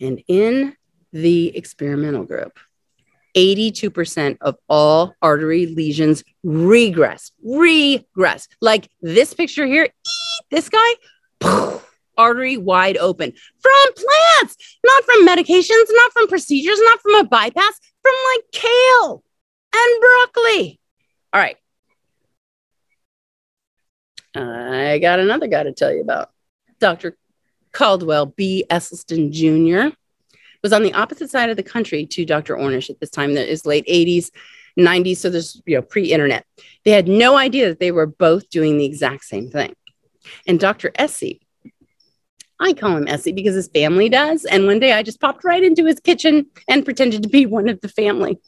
And 0.00 0.22
in 0.28 0.76
the 1.12 1.56
experimental 1.56 2.24
group, 2.24 2.58
82% 3.36 4.38
of 4.40 4.56
all 4.68 5.14
artery 5.20 5.66
lesions 5.66 6.22
regress, 6.42 7.32
regress. 7.42 8.48
Like 8.60 8.88
this 9.02 9.34
picture 9.34 9.66
here, 9.66 9.88
this 10.50 10.68
guy, 10.68 11.80
artery 12.16 12.56
wide 12.56 12.96
open 12.96 13.32
from 13.60 13.94
plants, 13.94 14.56
not 14.84 15.04
from 15.04 15.26
medications, 15.26 15.86
not 15.90 16.12
from 16.12 16.28
procedures, 16.28 16.78
not 16.80 17.00
from 17.00 17.14
a 17.16 17.24
bypass, 17.24 17.80
from 18.02 18.14
like 18.34 18.44
kale 18.52 19.22
and 19.74 20.00
broccoli. 20.00 20.80
All 21.32 21.40
right. 21.40 21.56
I 24.34 24.98
got 25.00 25.20
another 25.20 25.46
guy 25.46 25.62
to 25.62 25.72
tell 25.72 25.92
you 25.92 26.00
about. 26.00 26.30
Dr. 26.80 27.16
Caldwell 27.72 28.26
B. 28.26 28.64
Esselstyn 28.70 29.30
Jr. 29.30 29.94
was 30.62 30.72
on 30.72 30.82
the 30.82 30.94
opposite 30.94 31.30
side 31.30 31.50
of 31.50 31.56
the 31.56 31.62
country 31.62 32.06
to 32.06 32.24
Dr. 32.24 32.56
Ornish 32.56 32.90
at 32.90 33.00
this 33.00 33.10
time. 33.10 33.34
That 33.34 33.50
is 33.50 33.66
late 33.66 33.86
80s, 33.86 34.30
90s. 34.78 35.18
So 35.18 35.30
there's 35.30 35.60
you 35.66 35.76
know 35.76 35.82
pre-internet. 35.82 36.46
They 36.84 36.90
had 36.90 37.08
no 37.08 37.36
idea 37.36 37.68
that 37.68 37.80
they 37.80 37.92
were 37.92 38.06
both 38.06 38.50
doing 38.50 38.78
the 38.78 38.84
exact 38.84 39.24
same 39.24 39.50
thing. 39.50 39.74
And 40.46 40.58
Dr. 40.58 40.90
Essie, 40.94 41.40
I 42.58 42.72
call 42.72 42.96
him 42.96 43.08
Essie 43.08 43.32
because 43.32 43.54
his 43.54 43.68
family 43.68 44.08
does. 44.08 44.44
And 44.44 44.66
one 44.66 44.78
day 44.78 44.92
I 44.92 45.02
just 45.02 45.20
popped 45.20 45.44
right 45.44 45.62
into 45.62 45.84
his 45.84 46.00
kitchen 46.00 46.46
and 46.68 46.84
pretended 46.84 47.22
to 47.22 47.28
be 47.28 47.46
one 47.46 47.68
of 47.68 47.80
the 47.80 47.88
family. 47.88 48.38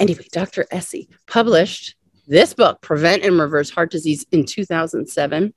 Anyway, 0.00 0.26
Dr. 0.32 0.66
Essie 0.70 1.08
published 1.26 1.94
this 2.26 2.54
book, 2.54 2.80
Prevent 2.80 3.24
and 3.24 3.38
Reverse 3.38 3.70
Heart 3.70 3.90
Disease, 3.90 4.24
in 4.32 4.44
2007. 4.44 5.54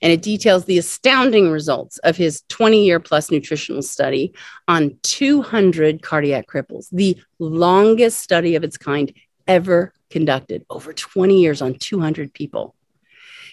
And 0.00 0.12
it 0.12 0.22
details 0.22 0.64
the 0.64 0.78
astounding 0.78 1.50
results 1.50 1.98
of 1.98 2.16
his 2.16 2.42
20 2.48 2.84
year 2.84 3.00
plus 3.00 3.30
nutritional 3.30 3.82
study 3.82 4.32
on 4.68 4.98
200 5.02 6.02
cardiac 6.02 6.46
cripples, 6.46 6.88
the 6.90 7.20
longest 7.38 8.20
study 8.20 8.54
of 8.54 8.64
its 8.64 8.78
kind 8.78 9.12
ever 9.46 9.92
conducted, 10.10 10.64
over 10.70 10.92
20 10.92 11.40
years 11.40 11.60
on 11.60 11.74
200 11.74 12.32
people. 12.32 12.74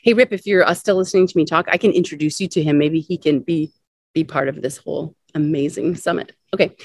Hey, 0.03 0.13
Rip, 0.13 0.33
if 0.33 0.45
you're 0.45 0.65
uh, 0.65 0.73
still 0.73 0.97
listening 0.97 1.27
to 1.27 1.37
me 1.37 1.45
talk, 1.45 1.67
I 1.69 1.77
can 1.77 1.91
introduce 1.91 2.39
you 2.39 2.47
to 2.49 2.63
him. 2.63 2.77
Maybe 2.77 2.99
he 2.99 3.17
can 3.17 3.39
be, 3.39 3.71
be 4.13 4.23
part 4.23 4.49
of 4.49 4.61
this 4.61 4.77
whole 4.77 5.15
amazing 5.33 5.95
summit. 5.95 6.33
Okay. 6.53 6.75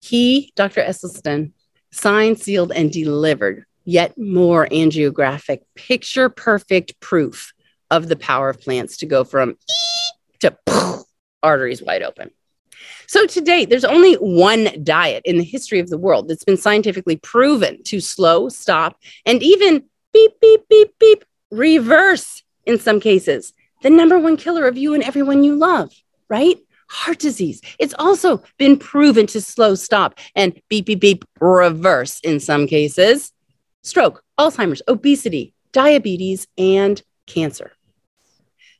He, 0.00 0.52
Dr. 0.56 0.82
Esselstyn, 0.82 1.52
signed, 1.92 2.38
sealed, 2.38 2.72
and 2.72 2.90
delivered 2.90 3.64
yet 3.84 4.16
more 4.18 4.66
angiographic, 4.66 5.60
picture 5.74 6.28
perfect 6.28 6.98
proof 7.00 7.52
of 7.90 8.08
the 8.08 8.16
power 8.16 8.48
of 8.48 8.60
plants 8.60 8.98
to 8.98 9.06
go 9.06 9.24
from 9.24 9.56
to 10.40 10.56
arteries 11.42 11.82
wide 11.82 12.02
open. 12.02 12.30
So, 13.06 13.26
to 13.26 13.40
date, 13.40 13.68
there's 13.68 13.84
only 13.84 14.14
one 14.14 14.84
diet 14.84 15.22
in 15.24 15.36
the 15.36 15.44
history 15.44 15.80
of 15.80 15.90
the 15.90 15.98
world 15.98 16.28
that's 16.28 16.44
been 16.44 16.56
scientifically 16.56 17.16
proven 17.16 17.82
to 17.84 18.00
slow, 18.00 18.48
stop, 18.48 18.98
and 19.26 19.42
even 19.42 19.84
beep, 20.12 20.32
beep, 20.40 20.68
beep, 20.68 20.98
beep, 20.98 21.24
reverse 21.50 22.42
in 22.64 22.78
some 22.78 23.00
cases 23.00 23.52
the 23.82 23.90
number 23.90 24.18
one 24.18 24.36
killer 24.36 24.66
of 24.66 24.76
you 24.76 24.94
and 24.94 25.02
everyone 25.02 25.42
you 25.42 25.56
love, 25.56 25.92
right? 26.28 26.58
Heart 26.88 27.18
disease. 27.18 27.60
It's 27.78 27.94
also 27.98 28.42
been 28.58 28.78
proven 28.78 29.26
to 29.28 29.40
slow, 29.40 29.74
stop, 29.74 30.18
and 30.34 30.60
beep, 30.68 30.86
beep, 30.86 31.00
beep, 31.00 31.24
reverse 31.40 32.20
in 32.20 32.40
some 32.40 32.66
cases 32.66 33.32
stroke, 33.82 34.22
Alzheimer's, 34.38 34.82
obesity, 34.88 35.54
diabetes, 35.72 36.46
and 36.58 37.02
cancer. 37.26 37.72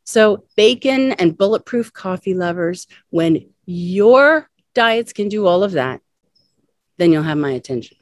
So, 0.05 0.45
bacon 0.57 1.13
and 1.13 1.37
bulletproof 1.37 1.93
coffee 1.93 2.35
lovers, 2.35 2.87
when 3.11 3.47
your 3.67 4.49
diets 4.75 5.13
can 5.13 5.29
do 5.29 5.47
all 5.47 5.63
of 5.63 5.73
that, 5.73 6.01
then 6.99 7.13
you'll 7.13 7.23
have 7.23 7.39
my 7.39 7.53
attention. 7.53 7.97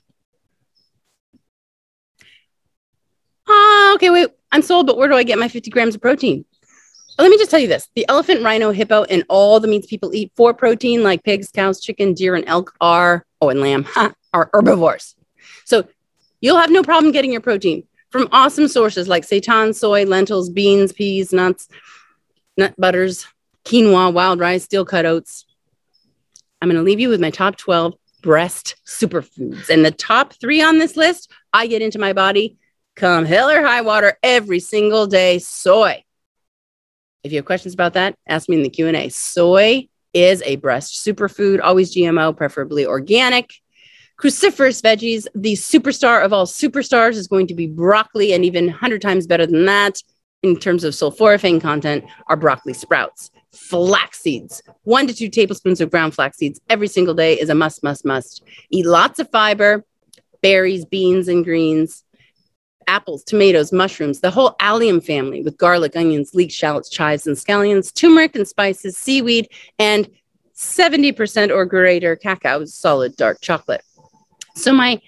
Ah, 3.46 3.94
okay, 3.94 4.10
wait, 4.10 4.28
I'm 4.52 4.62
sold, 4.62 4.86
but 4.86 4.96
where 4.96 5.08
do 5.08 5.14
I 5.14 5.22
get 5.22 5.38
my 5.38 5.48
50 5.48 5.70
grams 5.70 5.94
of 5.94 6.00
protein? 6.00 6.44
Let 7.18 7.30
me 7.30 7.36
just 7.36 7.50
tell 7.50 7.60
you 7.60 7.68
this 7.68 7.88
the 7.94 8.06
elephant, 8.08 8.42
rhino, 8.42 8.70
hippo, 8.70 9.04
and 9.04 9.24
all 9.28 9.58
the 9.60 9.68
meats 9.68 9.86
people 9.86 10.14
eat 10.14 10.32
for 10.36 10.54
protein, 10.54 11.02
like 11.02 11.24
pigs, 11.24 11.50
cows, 11.50 11.80
chicken, 11.80 12.14
deer, 12.14 12.36
and 12.36 12.44
elk, 12.46 12.74
are, 12.80 13.26
oh, 13.40 13.48
and 13.48 13.60
lamb, 13.60 13.86
are 14.32 14.50
herbivores. 14.52 15.16
So 15.64 15.88
You'll 16.40 16.58
have 16.58 16.70
no 16.70 16.82
problem 16.82 17.12
getting 17.12 17.32
your 17.32 17.40
protein 17.40 17.84
from 18.10 18.28
awesome 18.32 18.68
sources 18.68 19.08
like 19.08 19.26
seitan, 19.26 19.74
soy, 19.74 20.04
lentils, 20.04 20.50
beans, 20.50 20.92
peas, 20.92 21.32
nuts, 21.32 21.68
nut 22.56 22.74
butters, 22.78 23.26
quinoa, 23.64 24.12
wild 24.12 24.40
rice, 24.40 24.64
steel 24.64 24.84
cut 24.84 25.06
oats. 25.06 25.44
I'm 26.60 26.68
going 26.68 26.76
to 26.76 26.82
leave 26.82 27.00
you 27.00 27.08
with 27.08 27.20
my 27.20 27.30
top 27.30 27.56
12 27.56 27.94
breast 28.22 28.76
superfoods. 28.86 29.68
And 29.68 29.84
the 29.84 29.90
top 29.90 30.34
three 30.34 30.62
on 30.62 30.78
this 30.78 30.96
list, 30.96 31.30
I 31.52 31.66
get 31.66 31.82
into 31.82 31.98
my 31.98 32.12
body 32.12 32.56
come 32.98 33.24
hell 33.24 33.48
or 33.48 33.62
high 33.62 33.80
water 33.80 34.18
every 34.22 34.58
single 34.58 35.06
day. 35.06 35.38
Soy. 35.38 36.02
If 37.22 37.32
you 37.32 37.38
have 37.38 37.44
questions 37.44 37.74
about 37.74 37.94
that, 37.94 38.16
ask 38.26 38.48
me 38.48 38.56
in 38.56 38.62
the 38.62 38.70
Q&A. 38.70 39.08
Soy 39.08 39.88
is 40.12 40.42
a 40.42 40.56
breast 40.56 41.04
superfood, 41.06 41.60
always 41.62 41.94
GMO, 41.94 42.36
preferably 42.36 42.86
organic. 42.86 43.52
Cruciferous 44.18 44.82
veggies, 44.82 45.28
the 45.36 45.52
superstar 45.52 46.24
of 46.24 46.32
all 46.32 46.44
superstars 46.44 47.12
is 47.12 47.28
going 47.28 47.46
to 47.46 47.54
be 47.54 47.68
broccoli, 47.68 48.32
and 48.32 48.44
even 48.44 48.66
100 48.66 49.00
times 49.00 49.28
better 49.28 49.46
than 49.46 49.64
that 49.66 50.02
in 50.42 50.56
terms 50.56 50.82
of 50.82 50.92
sulforaphane 50.92 51.60
content 51.60 52.04
are 52.26 52.36
broccoli 52.36 52.72
sprouts. 52.72 53.30
Flax 53.52 54.20
seeds, 54.20 54.60
one 54.82 55.06
to 55.06 55.14
two 55.14 55.28
tablespoons 55.28 55.80
of 55.80 55.90
ground 55.90 56.14
flax 56.14 56.36
seeds 56.36 56.60
every 56.68 56.88
single 56.88 57.14
day 57.14 57.38
is 57.38 57.48
a 57.48 57.54
must, 57.54 57.84
must, 57.84 58.04
must. 58.04 58.42
Eat 58.70 58.86
lots 58.86 59.20
of 59.20 59.30
fiber, 59.30 59.84
berries, 60.42 60.84
beans, 60.84 61.28
and 61.28 61.44
greens, 61.44 62.02
apples, 62.88 63.22
tomatoes, 63.22 63.72
mushrooms, 63.72 64.18
the 64.18 64.32
whole 64.32 64.56
allium 64.58 65.00
family 65.00 65.42
with 65.42 65.56
garlic, 65.58 65.94
onions, 65.94 66.34
leek, 66.34 66.50
shallots, 66.50 66.88
chives, 66.88 67.28
and 67.28 67.36
scallions, 67.36 67.94
turmeric 67.94 68.34
and 68.34 68.48
spices, 68.48 68.96
seaweed, 68.96 69.48
and 69.78 70.08
70% 70.56 71.54
or 71.54 71.64
greater 71.64 72.16
cacao, 72.16 72.64
solid 72.64 73.14
dark 73.14 73.40
chocolate. 73.40 73.82
So, 74.58 74.72
my 74.72 75.00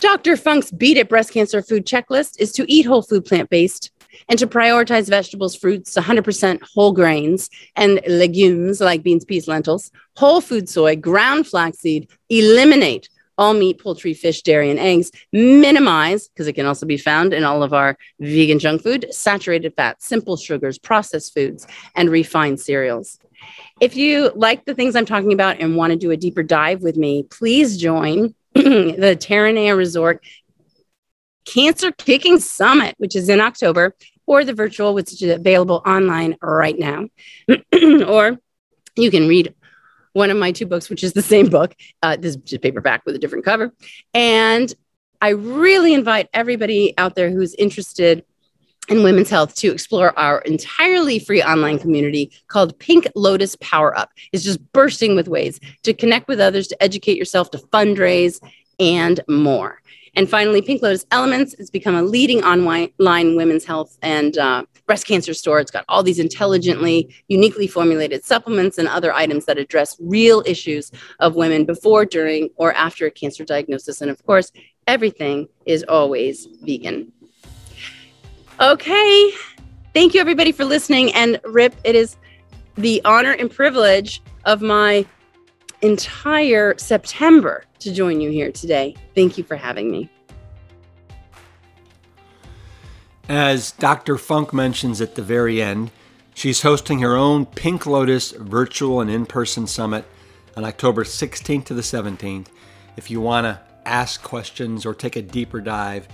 Dr. 0.00 0.36
Funk's 0.36 0.70
Beat 0.70 0.98
It 0.98 1.08
Breast 1.08 1.32
Cancer 1.32 1.62
Food 1.62 1.86
Checklist 1.86 2.38
is 2.38 2.52
to 2.52 2.70
eat 2.70 2.84
whole 2.84 3.00
food 3.00 3.24
plant 3.24 3.48
based 3.48 3.90
and 4.28 4.38
to 4.38 4.46
prioritize 4.46 5.08
vegetables, 5.08 5.56
fruits, 5.56 5.94
100% 5.94 6.62
whole 6.74 6.92
grains, 6.92 7.48
and 7.74 8.02
legumes 8.06 8.82
like 8.82 9.02
beans, 9.02 9.24
peas, 9.24 9.48
lentils, 9.48 9.90
whole 10.18 10.42
food 10.42 10.68
soy, 10.68 10.94
ground 10.94 11.46
flaxseed, 11.46 12.10
eliminate 12.28 13.08
all 13.38 13.54
meat, 13.54 13.80
poultry, 13.80 14.12
fish, 14.12 14.42
dairy, 14.42 14.70
and 14.70 14.78
eggs, 14.78 15.10
minimize, 15.32 16.28
because 16.28 16.46
it 16.46 16.52
can 16.52 16.66
also 16.66 16.84
be 16.84 16.98
found 16.98 17.32
in 17.32 17.44
all 17.44 17.62
of 17.62 17.72
our 17.72 17.96
vegan 18.20 18.58
junk 18.58 18.82
food, 18.82 19.06
saturated 19.10 19.72
fats, 19.74 20.06
simple 20.06 20.36
sugars, 20.36 20.78
processed 20.78 21.32
foods, 21.32 21.66
and 21.96 22.10
refined 22.10 22.60
cereals. 22.60 23.18
If 23.80 23.96
you 23.96 24.32
like 24.36 24.66
the 24.66 24.74
things 24.74 24.94
I'm 24.94 25.06
talking 25.06 25.32
about 25.32 25.60
and 25.60 25.76
want 25.76 25.92
to 25.92 25.98
do 25.98 26.10
a 26.10 26.16
deeper 26.16 26.42
dive 26.42 26.82
with 26.82 26.98
me, 26.98 27.22
please 27.22 27.78
join 27.78 28.34
the 28.54 29.16
Terranea 29.18 29.76
Resort 29.76 30.22
Cancer 31.44 31.92
Kicking 31.92 32.38
Summit, 32.38 32.94
which 32.98 33.16
is 33.16 33.28
in 33.28 33.40
October, 33.40 33.94
or 34.26 34.44
the 34.44 34.54
virtual, 34.54 34.94
which 34.94 35.12
is 35.12 35.22
available 35.22 35.82
online 35.86 36.36
right 36.42 36.78
now. 36.78 37.08
or 38.06 38.38
you 38.96 39.10
can 39.10 39.28
read 39.28 39.54
one 40.12 40.30
of 40.30 40.36
my 40.36 40.52
two 40.52 40.66
books, 40.66 40.90
which 40.90 41.02
is 41.02 41.12
the 41.12 41.22
same 41.22 41.48
book. 41.48 41.74
Uh, 42.02 42.16
this 42.16 42.36
is 42.36 42.42
just 42.42 42.62
paperback 42.62 43.04
with 43.06 43.14
a 43.14 43.18
different 43.18 43.44
cover. 43.44 43.72
And 44.14 44.72
I 45.20 45.30
really 45.30 45.94
invite 45.94 46.28
everybody 46.34 46.94
out 46.98 47.14
there 47.14 47.30
who's 47.30 47.54
interested 47.54 48.24
in 48.92 49.02
women's 49.02 49.30
health 49.30 49.54
to 49.56 49.72
explore 49.72 50.16
our 50.18 50.40
entirely 50.42 51.18
free 51.18 51.42
online 51.42 51.78
community 51.78 52.30
called 52.48 52.78
Pink 52.78 53.08
Lotus 53.14 53.56
Power 53.60 53.96
Up. 53.96 54.10
It's 54.32 54.44
just 54.44 54.60
bursting 54.72 55.16
with 55.16 55.28
ways 55.28 55.58
to 55.82 55.94
connect 55.94 56.28
with 56.28 56.40
others, 56.40 56.68
to 56.68 56.82
educate 56.82 57.16
yourself, 57.16 57.50
to 57.52 57.58
fundraise, 57.58 58.40
and 58.78 59.20
more. 59.28 59.80
And 60.14 60.28
finally, 60.28 60.60
Pink 60.60 60.82
Lotus 60.82 61.06
Elements 61.10 61.54
has 61.56 61.70
become 61.70 61.94
a 61.94 62.02
leading 62.02 62.44
online 62.44 63.34
women's 63.34 63.64
health 63.64 63.96
and 64.02 64.36
uh, 64.36 64.64
breast 64.86 65.06
cancer 65.06 65.32
store. 65.32 65.58
It's 65.58 65.70
got 65.70 65.86
all 65.88 66.02
these 66.02 66.18
intelligently, 66.18 67.14
uniquely 67.28 67.66
formulated 67.66 68.22
supplements 68.24 68.76
and 68.76 68.88
other 68.88 69.14
items 69.14 69.46
that 69.46 69.56
address 69.56 69.96
real 70.00 70.42
issues 70.44 70.92
of 71.18 71.34
women 71.34 71.64
before, 71.64 72.04
during, 72.04 72.50
or 72.56 72.74
after 72.74 73.06
a 73.06 73.10
cancer 73.10 73.42
diagnosis. 73.42 74.02
And 74.02 74.10
of 74.10 74.22
course, 74.26 74.52
everything 74.86 75.48
is 75.64 75.82
always 75.88 76.46
vegan. 76.60 77.10
Okay. 78.62 79.32
Thank 79.92 80.14
you, 80.14 80.20
everybody, 80.20 80.52
for 80.52 80.64
listening. 80.64 81.12
And 81.14 81.40
Rip, 81.44 81.74
it 81.82 81.96
is 81.96 82.16
the 82.76 83.02
honor 83.04 83.32
and 83.32 83.50
privilege 83.50 84.22
of 84.44 84.62
my 84.62 85.04
entire 85.80 86.78
September 86.78 87.64
to 87.80 87.92
join 87.92 88.20
you 88.20 88.30
here 88.30 88.52
today. 88.52 88.94
Thank 89.16 89.36
you 89.36 89.42
for 89.42 89.56
having 89.56 89.90
me. 89.90 90.08
As 93.28 93.72
Dr. 93.72 94.16
Funk 94.16 94.52
mentions 94.52 95.00
at 95.00 95.16
the 95.16 95.22
very 95.22 95.60
end, 95.60 95.90
she's 96.32 96.62
hosting 96.62 97.00
her 97.00 97.16
own 97.16 97.46
Pink 97.46 97.84
Lotus 97.84 98.30
virtual 98.30 99.00
and 99.00 99.10
in 99.10 99.26
person 99.26 99.66
summit 99.66 100.04
on 100.56 100.64
October 100.64 101.02
16th 101.02 101.64
to 101.64 101.74
the 101.74 101.82
17th. 101.82 102.46
If 102.96 103.10
you 103.10 103.20
want 103.20 103.44
to 103.44 103.60
ask 103.84 104.22
questions 104.22 104.86
or 104.86 104.94
take 104.94 105.16
a 105.16 105.22
deeper 105.22 105.60
dive 105.60 106.06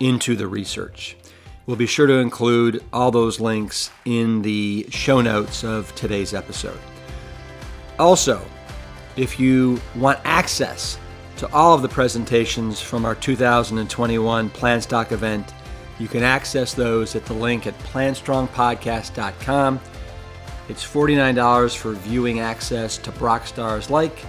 into 0.00 0.34
the 0.34 0.46
research, 0.46 1.18
we'll 1.66 1.76
be 1.76 1.86
sure 1.86 2.06
to 2.06 2.18
include 2.18 2.82
all 2.92 3.10
those 3.10 3.40
links 3.40 3.90
in 4.04 4.42
the 4.42 4.86
show 4.90 5.20
notes 5.20 5.64
of 5.64 5.92
today's 5.94 6.34
episode. 6.34 6.78
Also, 7.98 8.44
if 9.16 9.40
you 9.40 9.80
want 9.96 10.18
access 10.24 10.98
to 11.36 11.52
all 11.52 11.74
of 11.74 11.82
the 11.82 11.88
presentations 11.88 12.80
from 12.80 13.04
our 13.04 13.14
2021 13.14 14.50
Plant-Stock 14.50 15.12
event, 15.12 15.54
you 15.98 16.08
can 16.08 16.22
access 16.22 16.74
those 16.74 17.14
at 17.14 17.24
the 17.24 17.34
link 17.34 17.66
at 17.66 17.78
plantstrongpodcast.com. 17.80 19.80
It's 20.68 20.84
$49 20.84 21.76
for 21.76 21.92
viewing 21.92 22.40
access 22.40 22.96
to 22.98 23.12
Broc 23.12 23.46
stars 23.46 23.88
like 23.90 24.24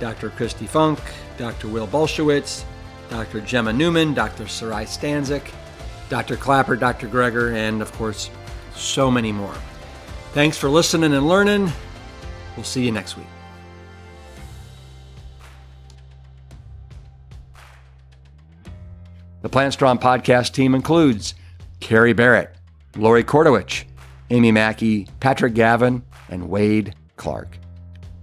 Dr. 0.00 0.30
Kristi 0.30 0.68
Funk, 0.68 0.98
Dr. 1.36 1.68
Will 1.68 1.86
Bulsiewicz, 1.86 2.64
Dr. 3.08 3.40
Gemma 3.40 3.72
Newman, 3.72 4.12
Dr. 4.12 4.48
Sarai 4.48 4.84
Stanzik, 4.84 5.50
Dr. 6.08 6.36
Klaper, 6.36 6.76
Dr. 6.76 7.08
Greger, 7.08 7.54
and 7.54 7.82
of 7.82 7.92
course, 7.92 8.30
so 8.74 9.10
many 9.10 9.32
more. 9.32 9.54
Thanks 10.32 10.56
for 10.56 10.68
listening 10.68 11.12
and 11.12 11.28
learning. 11.28 11.72
We'll 12.56 12.64
see 12.64 12.84
you 12.84 12.92
next 12.92 13.16
week. 13.16 13.26
The 19.40 19.48
Plant 19.48 19.72
Strong 19.72 19.98
podcast 19.98 20.52
team 20.52 20.74
includes 20.74 21.34
Carrie 21.80 22.12
Barrett, 22.12 22.54
Lori 22.96 23.22
Kordowich, 23.22 23.84
Amy 24.30 24.50
Mackey, 24.50 25.06
Patrick 25.20 25.54
Gavin, 25.54 26.02
and 26.28 26.48
Wade 26.48 26.94
Clark. 27.16 27.58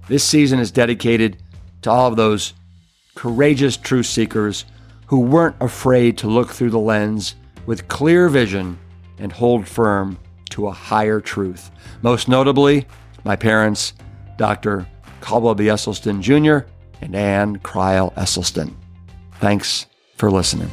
This 0.08 0.24
season 0.24 0.60
is 0.60 0.72
dedicated 0.72 1.42
to 1.82 1.90
all 1.90 2.08
of 2.08 2.16
those 2.16 2.54
courageous 3.16 3.78
truth 3.78 4.06
seekers 4.06 4.66
who 5.08 5.22
weren't 5.22 5.56
afraid 5.60 6.18
to 6.18 6.28
look 6.28 6.52
through 6.52 6.72
the 6.72 6.80
lens 6.80 7.36
with 7.66 7.88
clear 7.88 8.30
vision 8.30 8.78
and 9.18 9.32
hold 9.32 9.68
firm 9.68 10.18
to 10.52 10.68
a 10.68 10.72
higher 10.72 11.20
truth. 11.20 11.72
Most 12.02 12.28
notably, 12.28 12.86
my 13.24 13.36
parents, 13.36 13.94
Dr. 14.38 14.88
Caldwell 15.22 15.56
B. 15.56 15.66
Esselstyn 15.66 16.22
Jr. 16.22 16.68
and 17.02 17.16
Ann 17.16 17.58
Crile 17.60 18.12
Esselstyn. 18.16 18.74
Thanks 19.40 19.88
for 20.18 20.30
listening. 20.30 20.70